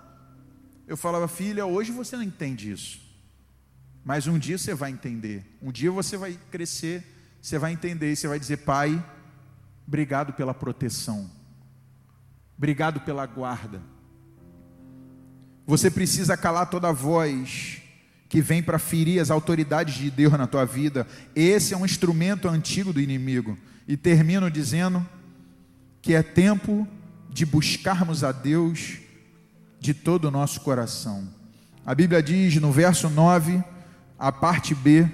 Eu 0.88 0.98
falava, 0.98 1.28
filha, 1.28 1.68
hoje 1.68 1.92
você 1.92 2.16
não 2.16 2.24
entende 2.24 2.72
isso. 2.72 3.00
Mas 4.04 4.26
um 4.26 4.40
dia 4.40 4.58
você 4.58 4.74
vai 4.74 4.90
entender. 4.90 5.46
Um 5.62 5.72
dia 5.72 5.92
você 5.92 6.18
vai 6.18 6.40
crescer, 6.50 7.06
você 7.40 7.60
vai 7.60 7.74
entender 7.74 8.12
e 8.12 8.16
você 8.16 8.28
vai 8.28 8.40
dizer, 8.40 8.58
pai, 8.58 9.00
obrigado 9.88 10.34
pela 10.34 10.56
proteção. 10.56 11.30
Obrigado 12.58 13.02
pela 13.02 13.28
guarda. 13.28 13.84
Você 15.68 15.92
precisa 15.92 16.36
calar 16.36 16.72
toda 16.72 16.92
voz 16.92 17.84
que 18.30 18.42
vem 18.42 18.62
para 18.62 18.80
ferir 18.80 19.22
as 19.22 19.32
autoridades 19.32 19.96
de 19.96 20.12
Deus 20.12 20.34
na 20.34 20.48
tua 20.48 20.66
vida. 20.66 21.08
Esse 21.36 21.74
é 21.74 21.78
um 21.78 21.86
instrumento 21.86 22.48
antigo 22.48 22.92
do 22.92 23.00
inimigo. 23.00 23.58
E 23.88 23.96
termino 23.96 24.52
dizendo 24.52 25.06
que 26.02 26.14
é 26.14 26.22
tempo 26.22 26.88
de 27.30 27.46
buscarmos 27.46 28.24
a 28.24 28.32
Deus 28.32 28.98
de 29.80 29.94
todo 29.94 30.26
o 30.26 30.32
nosso 30.32 30.62
coração. 30.62 31.28
A 31.86 31.96
Bíblia 31.96 32.22
diz 32.22 32.56
no 32.58 32.72
verso 32.72 33.10
9, 33.10 33.64
a 34.20 34.32
parte 34.32 34.76
B, 34.76 35.08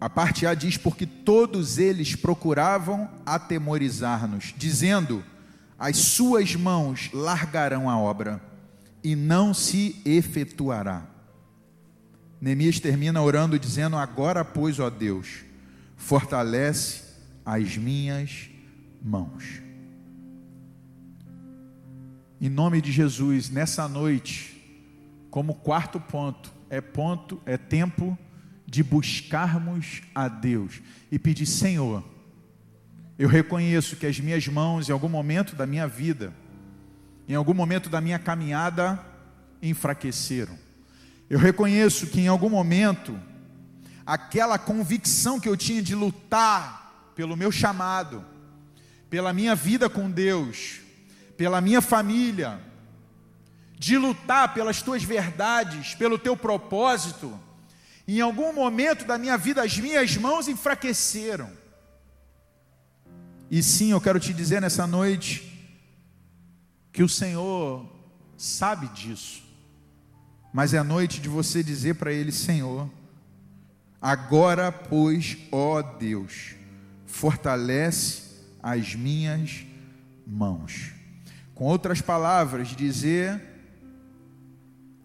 a 0.00 0.10
parte 0.10 0.46
A 0.46 0.54
diz: 0.54 0.76
Porque 0.76 1.06
todos 1.06 1.78
eles 1.78 2.16
procuravam 2.16 3.08
atemorizar-nos, 3.24 4.52
dizendo: 4.56 5.24
as 5.78 5.96
suas 5.98 6.56
mãos 6.56 7.10
largarão 7.12 7.88
a 7.88 7.96
obra 7.96 8.53
e 9.04 9.14
não 9.14 9.52
se 9.52 10.00
efetuará. 10.06 11.06
Neemias 12.40 12.80
termina 12.80 13.22
orando 13.22 13.58
dizendo: 13.58 13.96
Agora, 13.96 14.42
pois, 14.42 14.80
ó 14.80 14.88
Deus, 14.88 15.44
fortalece 15.96 17.04
as 17.44 17.76
minhas 17.76 18.48
mãos. 19.02 19.62
Em 22.40 22.48
nome 22.48 22.80
de 22.80 22.90
Jesus, 22.90 23.50
nessa 23.50 23.86
noite, 23.86 24.54
como 25.30 25.54
quarto 25.54 26.00
ponto, 26.00 26.52
é 26.70 26.80
ponto, 26.80 27.40
é 27.46 27.56
tempo 27.56 28.18
de 28.66 28.82
buscarmos 28.82 30.02
a 30.14 30.28
Deus 30.28 30.80
e 31.10 31.18
pedir, 31.18 31.46
Senhor, 31.46 32.02
eu 33.18 33.28
reconheço 33.28 33.96
que 33.96 34.06
as 34.06 34.18
minhas 34.18 34.46
mãos, 34.48 34.88
em 34.88 34.92
algum 34.92 35.08
momento 35.08 35.54
da 35.54 35.66
minha 35.66 35.86
vida, 35.86 36.34
em 37.28 37.34
algum 37.34 37.54
momento 37.54 37.88
da 37.88 38.00
minha 38.00 38.18
caminhada, 38.18 39.00
enfraqueceram. 39.62 40.58
Eu 41.28 41.38
reconheço 41.38 42.06
que 42.08 42.20
em 42.20 42.28
algum 42.28 42.50
momento, 42.50 43.18
aquela 44.04 44.58
convicção 44.58 45.40
que 45.40 45.48
eu 45.48 45.56
tinha 45.56 45.82
de 45.82 45.94
lutar 45.94 47.12
pelo 47.14 47.36
meu 47.36 47.50
chamado, 47.50 48.24
pela 49.08 49.32
minha 49.32 49.54
vida 49.54 49.88
com 49.88 50.10
Deus, 50.10 50.80
pela 51.36 51.60
minha 51.60 51.80
família, 51.80 52.60
de 53.78 53.96
lutar 53.96 54.52
pelas 54.52 54.82
tuas 54.82 55.02
verdades, 55.02 55.94
pelo 55.94 56.18
teu 56.18 56.36
propósito, 56.36 57.38
em 58.06 58.20
algum 58.20 58.52
momento 58.52 59.06
da 59.06 59.16
minha 59.16 59.38
vida 59.38 59.62
as 59.62 59.78
minhas 59.78 60.16
mãos 60.16 60.46
enfraqueceram. 60.46 61.50
E 63.50 63.62
sim, 63.62 63.92
eu 63.92 64.00
quero 64.00 64.20
te 64.20 64.32
dizer 64.32 64.60
nessa 64.60 64.86
noite 64.86 65.53
que 66.94 67.02
o 67.02 67.08
Senhor 67.08 67.84
sabe 68.38 68.86
disso. 68.86 69.42
Mas 70.52 70.72
é 70.72 70.78
a 70.78 70.84
noite 70.84 71.20
de 71.20 71.28
você 71.28 71.60
dizer 71.60 71.96
para 71.96 72.12
ele, 72.12 72.30
Senhor, 72.30 72.88
agora, 74.00 74.70
pois, 74.70 75.36
ó 75.50 75.82
Deus, 75.82 76.54
fortalece 77.04 78.44
as 78.62 78.94
minhas 78.94 79.66
mãos. 80.24 80.92
Com 81.52 81.64
outras 81.64 82.00
palavras, 82.00 82.68
dizer: 82.68 83.42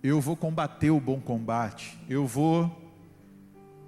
Eu 0.03 0.21
vou 0.21 0.37
combater 0.37 0.91
o 0.91 0.99
bom 0.99 1.19
combate, 1.19 1.99
eu 2.07 2.27
vou 2.27 2.69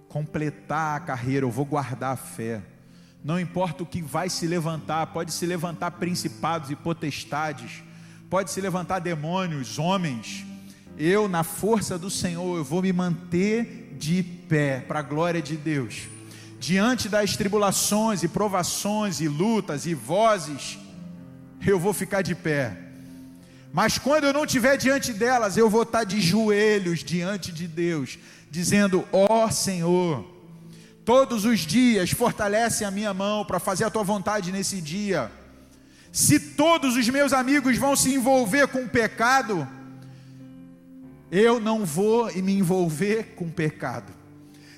completar 0.10 0.98
a 0.98 1.00
carreira, 1.00 1.46
eu 1.46 1.52
vou 1.52 1.66
guardar 1.66 2.14
a 2.14 2.18
fé. 2.18 2.64
Não 3.24 3.40
importa 3.40 3.84
o 3.84 3.86
que 3.86 4.02
vai 4.02 4.28
se 4.28 4.48
levantar, 4.48 5.06
pode 5.08 5.32
se 5.32 5.46
levantar 5.46 5.92
principados 5.92 6.72
e 6.72 6.76
potestades, 6.76 7.84
pode 8.32 8.50
se 8.50 8.62
levantar 8.62 9.00
demônios, 9.00 9.78
homens. 9.78 10.46
Eu, 10.98 11.28
na 11.28 11.44
força 11.44 12.00
do 12.00 12.10
Senhor, 12.10 12.58
eu 12.58 12.64
vou 12.64 12.82
me 12.82 12.94
manter 12.94 13.94
de 14.00 14.24
pé, 14.24 14.80
para 14.80 15.00
a 15.00 15.02
glória 15.02 15.42
de 15.42 15.58
Deus. 15.58 16.04
Diante 16.58 17.10
das 17.10 17.36
tribulações 17.36 18.24
e 18.24 18.30
provações 18.30 19.20
e 19.20 19.28
lutas 19.28 19.86
e 19.86 19.94
vozes 19.94 20.80
eu 21.68 21.78
vou 21.78 21.92
ficar 21.92 22.22
de 22.22 22.34
pé. 22.34 22.78
Mas 23.74 23.98
quando 23.98 24.24
eu 24.24 24.34
não 24.34 24.46
estiver 24.46 24.78
diante 24.78 25.12
delas, 25.12 25.58
eu 25.58 25.70
vou 25.70 25.84
estar 25.84 26.06
de 26.06 26.22
joelhos 26.22 27.04
diante 27.04 27.52
de 27.52 27.68
Deus, 27.68 28.18
dizendo: 28.50 29.06
Ó 29.12 29.44
oh, 29.46 29.52
Senhor, 29.52 30.26
todos 31.04 31.44
os 31.44 31.60
dias 31.60 32.12
fortalece 32.12 32.86
a 32.86 32.92
minha 32.92 33.14
mão 33.14 33.44
para 33.44 33.60
fazer 33.60 33.84
a 33.84 33.90
tua 33.90 34.04
vontade 34.04 34.54
nesse 34.54 34.80
dia. 34.80 35.30
Se 36.12 36.40
todos 36.40 36.98
os 36.98 37.08
meus 37.10 37.32
amigos 37.32 37.78
vão 37.78 37.96
se 37.96 38.14
envolver 38.14 38.68
com 38.68 38.84
o 38.84 38.90
pecado, 38.90 39.68
eu 41.32 41.60
não 41.60 41.86
vou 41.86 42.32
me 42.36 42.54
envolver 42.54 43.34
com 43.36 43.46
o 43.46 43.52
pecado. 43.52 44.12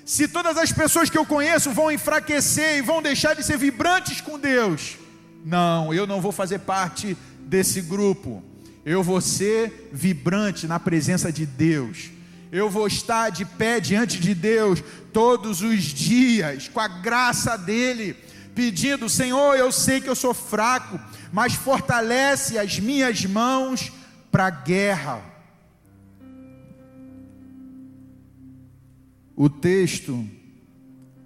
Se 0.04 0.28
todas 0.28 0.56
as 0.56 0.70
pessoas 0.70 1.10
que 1.10 1.18
eu 1.18 1.26
conheço 1.26 1.72
vão 1.72 1.90
enfraquecer 1.90 2.76
e 2.76 2.82
vão 2.82 3.02
deixar 3.02 3.34
de 3.34 3.42
ser 3.42 3.56
vibrantes 3.56 4.20
com 4.20 4.38
Deus, 4.38 4.96
não, 5.44 5.92
eu 5.92 6.06
não 6.06 6.20
vou 6.20 6.30
fazer 6.30 6.60
parte 6.60 7.16
desse 7.40 7.80
grupo. 7.80 8.42
Eu 8.84 9.02
vou 9.02 9.20
ser 9.20 9.90
vibrante 9.92 10.66
na 10.66 10.78
presença 10.78 11.32
de 11.32 11.46
Deus. 11.46 12.10
Eu 12.52 12.70
vou 12.70 12.86
estar 12.86 13.30
de 13.30 13.44
pé 13.44 13.80
diante 13.80 14.20
de 14.20 14.34
Deus 14.34 14.82
todos 15.12 15.62
os 15.62 15.82
dias, 15.82 16.68
com 16.68 16.80
a 16.80 16.86
graça 16.86 17.56
dEle, 17.56 18.14
pedindo: 18.54 19.08
Senhor, 19.08 19.54
eu 19.56 19.70
sei 19.72 20.00
que 20.00 20.08
eu 20.08 20.14
sou 20.14 20.32
fraco, 20.32 21.00
mas 21.32 21.54
fortalece 21.54 22.58
as 22.58 22.78
minhas 22.78 23.24
mãos 23.24 23.92
para 24.30 24.46
a 24.46 24.50
guerra. 24.50 25.22
O 29.36 29.48
texto, 29.48 30.28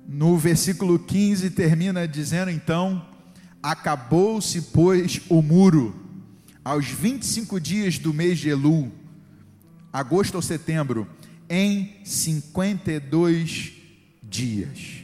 no 0.09 0.39
versículo 0.39 0.99
15, 0.99 1.51
termina 1.51 2.09
dizendo 2.09 2.51
então 2.51 3.07
Acabou-se, 3.63 4.63
pois, 4.73 5.21
o 5.29 5.43
muro. 5.43 5.95
Aos 6.65 6.87
25 6.87 7.61
dias 7.61 7.99
do 7.99 8.13
mês 8.15 8.39
de 8.39 8.51
Elu, 8.51 8.93
agosto 9.93 10.35
ou 10.37 10.43
setembro, 10.43 11.09
em 11.49 11.97
52 12.05 13.73
dias. 14.23 14.98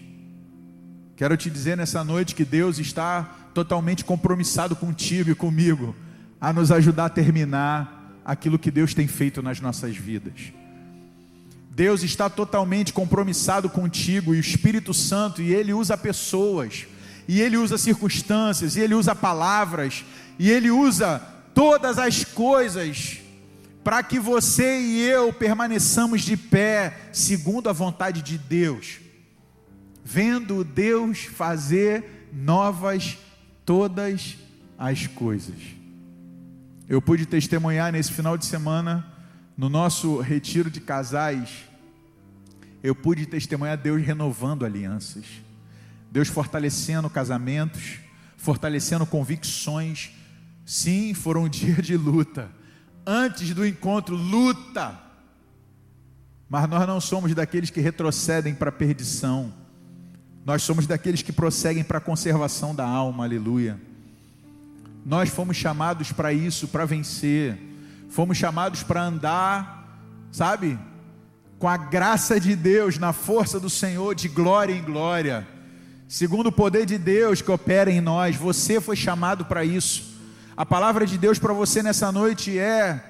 Quero 1.16 1.36
te 1.36 1.48
dizer 1.48 1.76
nessa 1.76 2.02
noite 2.02 2.34
que 2.34 2.44
Deus 2.44 2.78
está 2.78 3.22
totalmente 3.54 4.04
compromissado 4.04 4.74
contigo 4.74 5.30
e 5.30 5.34
comigo 5.34 5.94
a 6.40 6.52
nos 6.52 6.70
ajudar 6.72 7.06
a 7.06 7.10
terminar 7.10 8.20
aquilo 8.24 8.58
que 8.58 8.70
Deus 8.70 8.94
tem 8.94 9.06
feito 9.06 9.42
nas 9.42 9.60
nossas 9.60 9.96
vidas. 9.96 10.52
Deus 11.70 12.02
está 12.02 12.28
totalmente 12.28 12.92
compromissado 12.92 13.68
contigo 13.68 14.34
e 14.34 14.38
o 14.38 14.40
Espírito 14.40 14.94
Santo, 14.94 15.42
e 15.42 15.52
Ele 15.52 15.72
usa 15.72 15.96
pessoas 15.96 16.86
e 17.26 17.40
ele 17.40 17.56
usa 17.56 17.78
circunstâncias, 17.78 18.76
e 18.76 18.80
ele 18.80 18.94
usa 18.94 19.14
palavras, 19.14 20.04
e 20.38 20.50
ele 20.50 20.70
usa 20.70 21.20
todas 21.54 21.98
as 21.98 22.24
coisas 22.24 23.18
para 23.82 24.02
que 24.02 24.18
você 24.18 24.80
e 24.80 25.00
eu 25.02 25.32
permaneçamos 25.32 26.22
de 26.22 26.36
pé, 26.36 27.08
segundo 27.12 27.68
a 27.68 27.72
vontade 27.72 28.22
de 28.22 28.38
Deus, 28.38 28.98
vendo 30.04 30.62
Deus 30.62 31.24
fazer 31.24 32.28
novas 32.32 33.16
todas 33.64 34.36
as 34.78 35.06
coisas. 35.06 35.56
Eu 36.88 37.00
pude 37.00 37.24
testemunhar 37.24 37.90
nesse 37.90 38.12
final 38.12 38.36
de 38.36 38.44
semana, 38.44 39.06
no 39.56 39.68
nosso 39.68 40.20
retiro 40.20 40.70
de 40.70 40.80
casais, 40.80 41.64
eu 42.84 42.94
pude 42.94 43.24
testemunhar 43.24 43.78
Deus 43.78 44.04
renovando 44.04 44.66
alianças. 44.66 45.24
Deus 46.12 46.28
fortalecendo 46.28 47.08
casamentos, 47.08 47.98
fortalecendo 48.36 49.06
convicções. 49.06 50.10
Sim, 50.66 51.14
foram 51.14 51.44
um 51.44 51.48
dia 51.50 51.76
de 51.76 51.96
luta. 51.96 52.50
Antes 53.06 53.54
do 53.54 53.66
encontro, 53.66 54.14
luta. 54.14 55.00
Mas 56.46 56.68
nós 56.68 56.86
não 56.86 57.00
somos 57.00 57.34
daqueles 57.34 57.70
que 57.70 57.80
retrocedem 57.80 58.54
para 58.54 58.68
a 58.68 58.72
perdição. 58.72 59.63
Nós 60.44 60.62
somos 60.62 60.86
daqueles 60.86 61.22
que 61.22 61.32
prosseguem 61.32 61.82
para 61.84 61.98
a 61.98 62.00
conservação 62.00 62.74
da 62.74 62.86
alma. 62.86 63.24
Aleluia. 63.24 63.80
Nós 65.04 65.28
fomos 65.28 65.56
chamados 65.56 66.12
para 66.12 66.32
isso, 66.32 66.68
para 66.68 66.84
vencer. 66.84 67.58
Fomos 68.10 68.36
chamados 68.36 68.82
para 68.82 69.02
andar, 69.02 70.00
sabe? 70.30 70.78
Com 71.58 71.68
a 71.68 71.76
graça 71.76 72.38
de 72.38 72.54
Deus, 72.54 72.98
na 72.98 73.12
força 73.12 73.58
do 73.58 73.70
Senhor, 73.70 74.14
de 74.14 74.28
glória 74.28 74.74
em 74.74 74.82
glória 74.82 75.46
segundo 76.08 76.46
o 76.46 76.52
poder 76.52 76.86
de 76.86 76.98
Deus 76.98 77.42
que 77.42 77.50
opera 77.50 77.90
em 77.90 78.00
nós. 78.00 78.36
Você 78.36 78.80
foi 78.80 78.96
chamado 78.96 79.44
para 79.44 79.64
isso. 79.64 80.14
A 80.56 80.64
palavra 80.64 81.06
de 81.06 81.18
Deus 81.18 81.38
para 81.38 81.52
você 81.52 81.82
nessa 81.82 82.12
noite 82.12 82.56
é: 82.58 83.02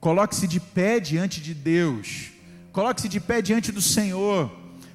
coloque-se 0.00 0.48
de 0.48 0.58
pé 0.58 0.98
diante 0.98 1.40
de 1.40 1.54
Deus, 1.54 2.32
coloque-se 2.72 3.08
de 3.08 3.20
pé 3.20 3.40
diante 3.40 3.70
do 3.70 3.80
Senhor, 3.80 4.50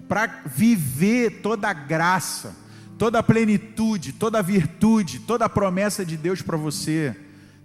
para 0.07 0.43
viver 0.45 1.41
toda 1.41 1.69
a 1.69 1.73
graça, 1.73 2.55
toda 2.97 3.19
a 3.19 3.23
plenitude, 3.23 4.13
toda 4.13 4.39
a 4.39 4.41
virtude, 4.41 5.19
toda 5.19 5.45
a 5.45 5.49
promessa 5.49 6.05
de 6.05 6.17
Deus 6.17 6.41
para 6.41 6.57
você. 6.57 7.15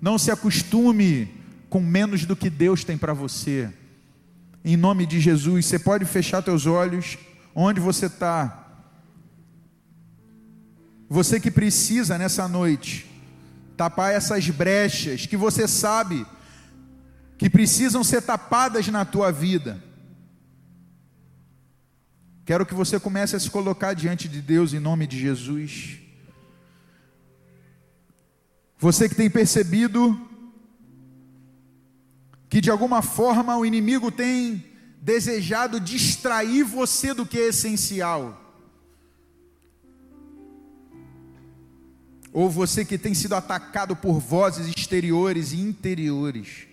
Não 0.00 0.18
se 0.18 0.30
acostume 0.30 1.28
com 1.68 1.80
menos 1.80 2.24
do 2.24 2.34
que 2.34 2.50
Deus 2.50 2.84
tem 2.84 2.96
para 2.96 3.12
você. 3.12 3.70
Em 4.64 4.76
nome 4.76 5.06
de 5.06 5.20
Jesus, 5.20 5.66
você 5.66 5.78
pode 5.78 6.04
fechar 6.04 6.42
teus 6.42 6.66
olhos 6.66 7.16
onde 7.54 7.80
você 7.80 8.06
está. 8.06 8.68
Você 11.08 11.40
que 11.40 11.50
precisa 11.50 12.16
nessa 12.18 12.46
noite 12.46 13.06
tapar 13.76 14.12
essas 14.12 14.48
brechas 14.50 15.26
que 15.26 15.36
você 15.36 15.66
sabe 15.66 16.26
que 17.38 17.48
precisam 17.48 18.04
ser 18.04 18.20
tapadas 18.20 18.86
na 18.88 19.04
tua 19.04 19.32
vida. 19.32 19.82
Quero 22.50 22.66
que 22.66 22.74
você 22.74 22.98
comece 22.98 23.36
a 23.36 23.38
se 23.38 23.48
colocar 23.48 23.94
diante 23.94 24.28
de 24.28 24.42
Deus 24.42 24.74
em 24.74 24.80
nome 24.80 25.06
de 25.06 25.16
Jesus. 25.16 26.00
Você 28.76 29.08
que 29.08 29.14
tem 29.14 29.30
percebido 29.30 30.20
que 32.48 32.60
de 32.60 32.68
alguma 32.68 33.02
forma 33.02 33.56
o 33.56 33.64
inimigo 33.64 34.10
tem 34.10 34.66
desejado 35.00 35.78
distrair 35.78 36.64
você 36.64 37.14
do 37.14 37.24
que 37.24 37.38
é 37.38 37.50
essencial. 37.50 38.58
Ou 42.32 42.50
você 42.50 42.84
que 42.84 42.98
tem 42.98 43.14
sido 43.14 43.36
atacado 43.36 43.94
por 43.94 44.18
vozes 44.18 44.66
exteriores 44.66 45.52
e 45.52 45.60
interiores, 45.60 46.66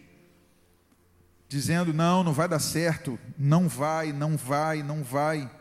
dizendo: 1.48 1.94
não, 1.94 2.24
não 2.24 2.34
vai 2.34 2.48
dar 2.48 2.58
certo, 2.58 3.20
não 3.38 3.68
vai, 3.68 4.12
não 4.12 4.36
vai, 4.36 4.82
não 4.82 5.04
vai. 5.04 5.52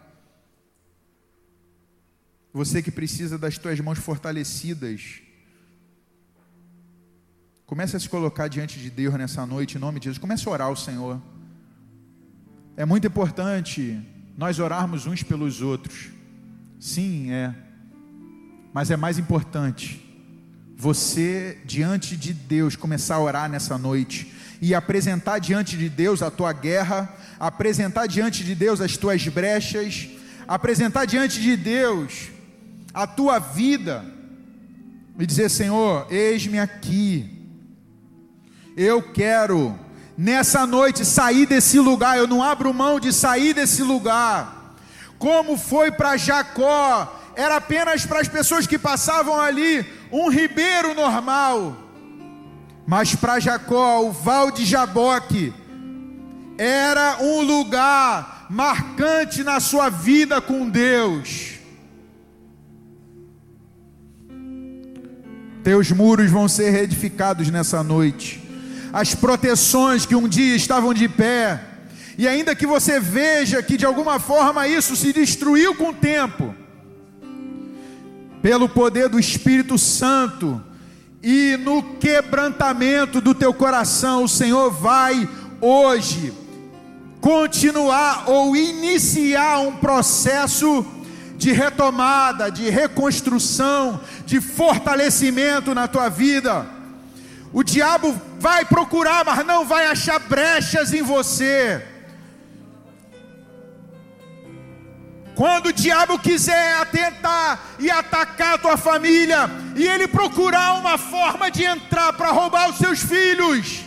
Você 2.56 2.80
que 2.80 2.90
precisa 2.90 3.36
das 3.36 3.58
tuas 3.58 3.78
mãos 3.80 3.98
fortalecidas, 3.98 5.20
comece 7.66 7.98
a 7.98 8.00
se 8.00 8.08
colocar 8.08 8.48
diante 8.48 8.78
de 8.80 8.88
Deus 8.88 9.12
nessa 9.12 9.44
noite, 9.44 9.76
em 9.76 9.78
nome 9.78 10.00
de 10.00 10.04
Jesus. 10.04 10.18
Comece 10.18 10.48
a 10.48 10.52
orar 10.52 10.68
ao 10.68 10.74
Senhor. 10.74 11.20
É 12.74 12.86
muito 12.86 13.06
importante 13.06 14.00
nós 14.38 14.58
orarmos 14.58 15.04
uns 15.06 15.22
pelos 15.22 15.60
outros. 15.60 16.08
Sim, 16.80 17.30
é. 17.30 17.54
Mas 18.72 18.90
é 18.90 18.96
mais 18.96 19.18
importante 19.18 20.02
você, 20.74 21.58
diante 21.66 22.16
de 22.16 22.32
Deus, 22.32 22.74
começar 22.74 23.16
a 23.16 23.20
orar 23.20 23.50
nessa 23.50 23.76
noite 23.76 24.32
e 24.62 24.74
apresentar 24.74 25.40
diante 25.40 25.76
de 25.76 25.90
Deus 25.90 26.22
a 26.22 26.30
tua 26.30 26.54
guerra, 26.54 27.14
apresentar 27.38 28.06
diante 28.06 28.42
de 28.42 28.54
Deus 28.54 28.80
as 28.80 28.96
tuas 28.96 29.28
brechas, 29.28 30.08
apresentar 30.48 31.04
diante 31.04 31.38
de 31.38 31.54
Deus 31.54 32.34
a 32.96 33.06
tua 33.06 33.38
vida 33.38 34.02
e 35.18 35.26
dizer: 35.26 35.50
Senhor, 35.50 36.06
eis-me 36.10 36.58
aqui, 36.58 37.30
eu 38.74 39.02
quero 39.02 39.78
nessa 40.16 40.66
noite 40.66 41.04
sair 41.04 41.44
desse 41.44 41.78
lugar, 41.78 42.16
eu 42.16 42.26
não 42.26 42.42
abro 42.42 42.72
mão 42.72 42.98
de 42.98 43.12
sair 43.12 43.52
desse 43.52 43.82
lugar, 43.82 44.74
como 45.18 45.58
foi 45.58 45.90
para 45.92 46.16
Jacó 46.16 47.12
era 47.36 47.56
apenas 47.56 48.06
para 48.06 48.20
as 48.20 48.28
pessoas 48.28 48.66
que 48.66 48.78
passavam 48.78 49.38
ali 49.38 49.84
um 50.10 50.30
ribeiro 50.30 50.94
normal. 50.94 51.76
Mas 52.86 53.14
para 53.14 53.38
Jacó, 53.38 54.00
o 54.00 54.10
Val 54.10 54.50
de 54.50 54.64
Jaboque 54.64 55.52
era 56.56 57.18
um 57.20 57.42
lugar 57.42 58.46
marcante 58.48 59.44
na 59.44 59.60
sua 59.60 59.90
vida 59.90 60.40
com 60.40 60.66
Deus. 60.66 61.55
Teus 65.66 65.90
muros 65.90 66.30
vão 66.30 66.46
ser 66.46 66.70
reedificados 66.70 67.50
nessa 67.50 67.82
noite. 67.82 68.40
As 68.92 69.16
proteções 69.16 70.06
que 70.06 70.14
um 70.14 70.28
dia 70.28 70.54
estavam 70.54 70.94
de 70.94 71.08
pé, 71.08 71.60
e 72.16 72.28
ainda 72.28 72.54
que 72.54 72.64
você 72.64 73.00
veja 73.00 73.60
que 73.60 73.76
de 73.76 73.84
alguma 73.84 74.20
forma 74.20 74.68
isso 74.68 74.94
se 74.94 75.12
destruiu 75.12 75.74
com 75.74 75.88
o 75.88 75.92
tempo, 75.92 76.54
pelo 78.40 78.68
poder 78.68 79.08
do 79.08 79.18
Espírito 79.18 79.76
Santo 79.76 80.62
e 81.20 81.56
no 81.56 81.82
quebrantamento 81.82 83.20
do 83.20 83.34
teu 83.34 83.52
coração, 83.52 84.22
o 84.22 84.28
Senhor 84.28 84.70
vai 84.70 85.28
hoje 85.60 86.32
continuar 87.20 88.30
ou 88.30 88.54
iniciar 88.54 89.58
um 89.58 89.72
processo 89.72 90.86
de 91.36 91.52
retomada, 91.52 92.50
de 92.50 92.68
reconstrução, 92.70 94.00
de 94.24 94.40
fortalecimento 94.40 95.74
na 95.74 95.86
tua 95.86 96.08
vida. 96.08 96.66
O 97.52 97.62
diabo 97.62 98.14
vai 98.38 98.64
procurar, 98.64 99.24
mas 99.24 99.44
não 99.46 99.64
vai 99.64 99.86
achar 99.86 100.18
brechas 100.18 100.92
em 100.92 101.02
você. 101.02 101.82
Quando 105.34 105.66
o 105.66 105.72
diabo 105.72 106.18
quiser 106.18 106.76
atentar 106.76 107.60
e 107.78 107.90
atacar 107.90 108.54
a 108.54 108.58
tua 108.58 108.76
família, 108.78 109.50
e 109.74 109.86
ele 109.86 110.08
procurar 110.08 110.74
uma 110.74 110.96
forma 110.96 111.50
de 111.50 111.62
entrar 111.62 112.14
para 112.14 112.30
roubar 112.30 112.70
os 112.70 112.78
seus 112.78 113.00
filhos, 113.00 113.84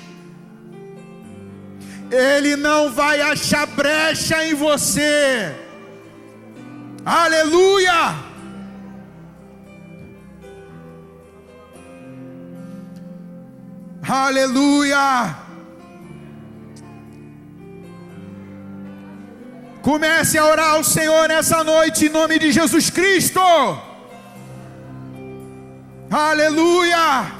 ele 2.12 2.56
não 2.56 2.92
vai 2.92 3.20
achar 3.22 3.66
brecha 3.66 4.46
em 4.46 4.54
você. 4.54 5.69
Aleluia! 7.10 8.16
Aleluia! 14.08 15.36
Comece 19.82 20.38
a 20.38 20.46
orar 20.46 20.76
ao 20.76 20.84
Senhor 20.84 21.28
nessa 21.28 21.64
noite, 21.64 22.06
em 22.06 22.10
nome 22.10 22.38
de 22.38 22.52
Jesus 22.52 22.92
Cristo. 22.92 23.42
Aleluia. 26.12 27.40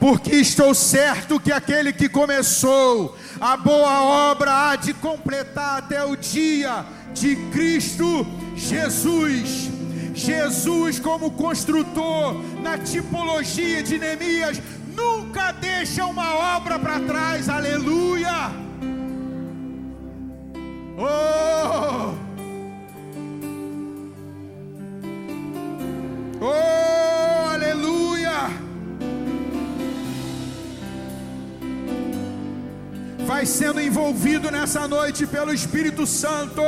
Porque 0.00 0.36
estou 0.36 0.74
certo 0.74 1.38
que 1.38 1.52
aquele 1.52 1.92
que 1.92 2.08
começou 2.08 3.14
a 3.40 3.56
boa 3.56 4.30
obra 4.30 4.70
há 4.70 4.76
de 4.76 4.92
completar 4.94 5.78
até 5.78 6.04
o 6.04 6.16
dia 6.16 6.84
de 7.14 7.36
Cristo 7.50 8.26
Jesus. 8.56 9.70
Jesus, 10.14 10.98
como 10.98 11.30
construtor, 11.30 12.34
na 12.60 12.76
tipologia 12.76 13.82
de 13.84 13.98
Neemias, 13.98 14.60
nunca 14.94 15.52
deixa 15.52 16.04
uma 16.06 16.56
obra 16.56 16.76
para 16.76 16.98
trás, 16.98 17.48
Vai 33.38 33.46
sendo 33.46 33.80
envolvido 33.80 34.50
nessa 34.50 34.88
noite 34.88 35.24
pelo 35.24 35.54
Espírito 35.54 36.04
Santo, 36.04 36.60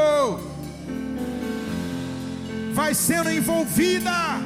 vai 2.73 2.95
sendo 2.95 3.29
envolvida. 3.29 4.39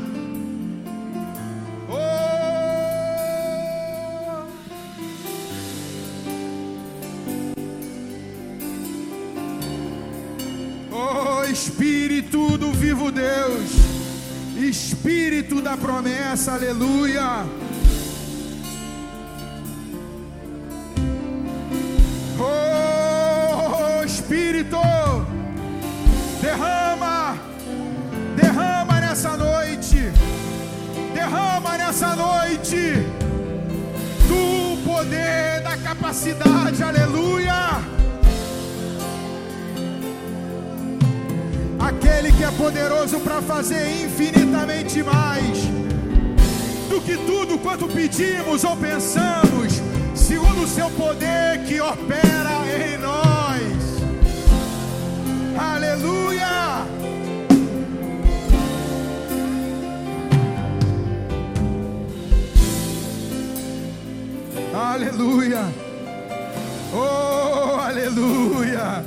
Espírito 11.53 12.57
do 12.57 12.73
vivo 12.73 13.13
Deus, 13.13 13.71
Espírito 14.57 15.61
da 15.61 15.77
promessa, 15.77 16.55
aleluia. 16.55 17.45
Nessa 31.95 32.17
noite, 32.17 33.07
do 34.27 34.83
poder, 34.83 35.61
da 35.63 35.77
capacidade, 35.77 36.83
aleluia. 36.83 37.55
aquele 41.79 42.33
que 42.33 42.43
é 42.43 42.51
poderoso 42.51 43.21
para 43.21 43.41
fazer 43.43 44.05
infinitamente 44.05 45.03
mais 45.03 45.59
do 46.89 47.01
que 47.01 47.17
tudo 47.17 47.59
quanto 47.59 47.87
pedimos 47.87 48.65
ou 48.65 48.77
pensamos, 48.77 49.81
segundo 50.15 50.65
o 50.65 50.67
seu 50.67 50.91
poder 50.91 51.63
que 51.65 51.81
opera 51.81 52.65
em 52.77 52.99
nós. 52.99 54.03
Aleluia! 55.57 56.64
Aleluia! 64.95 65.73
Oh, 66.95 67.81
aleluia! 67.81 69.03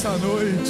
Nessa 0.00 0.16
noite. 0.16 0.69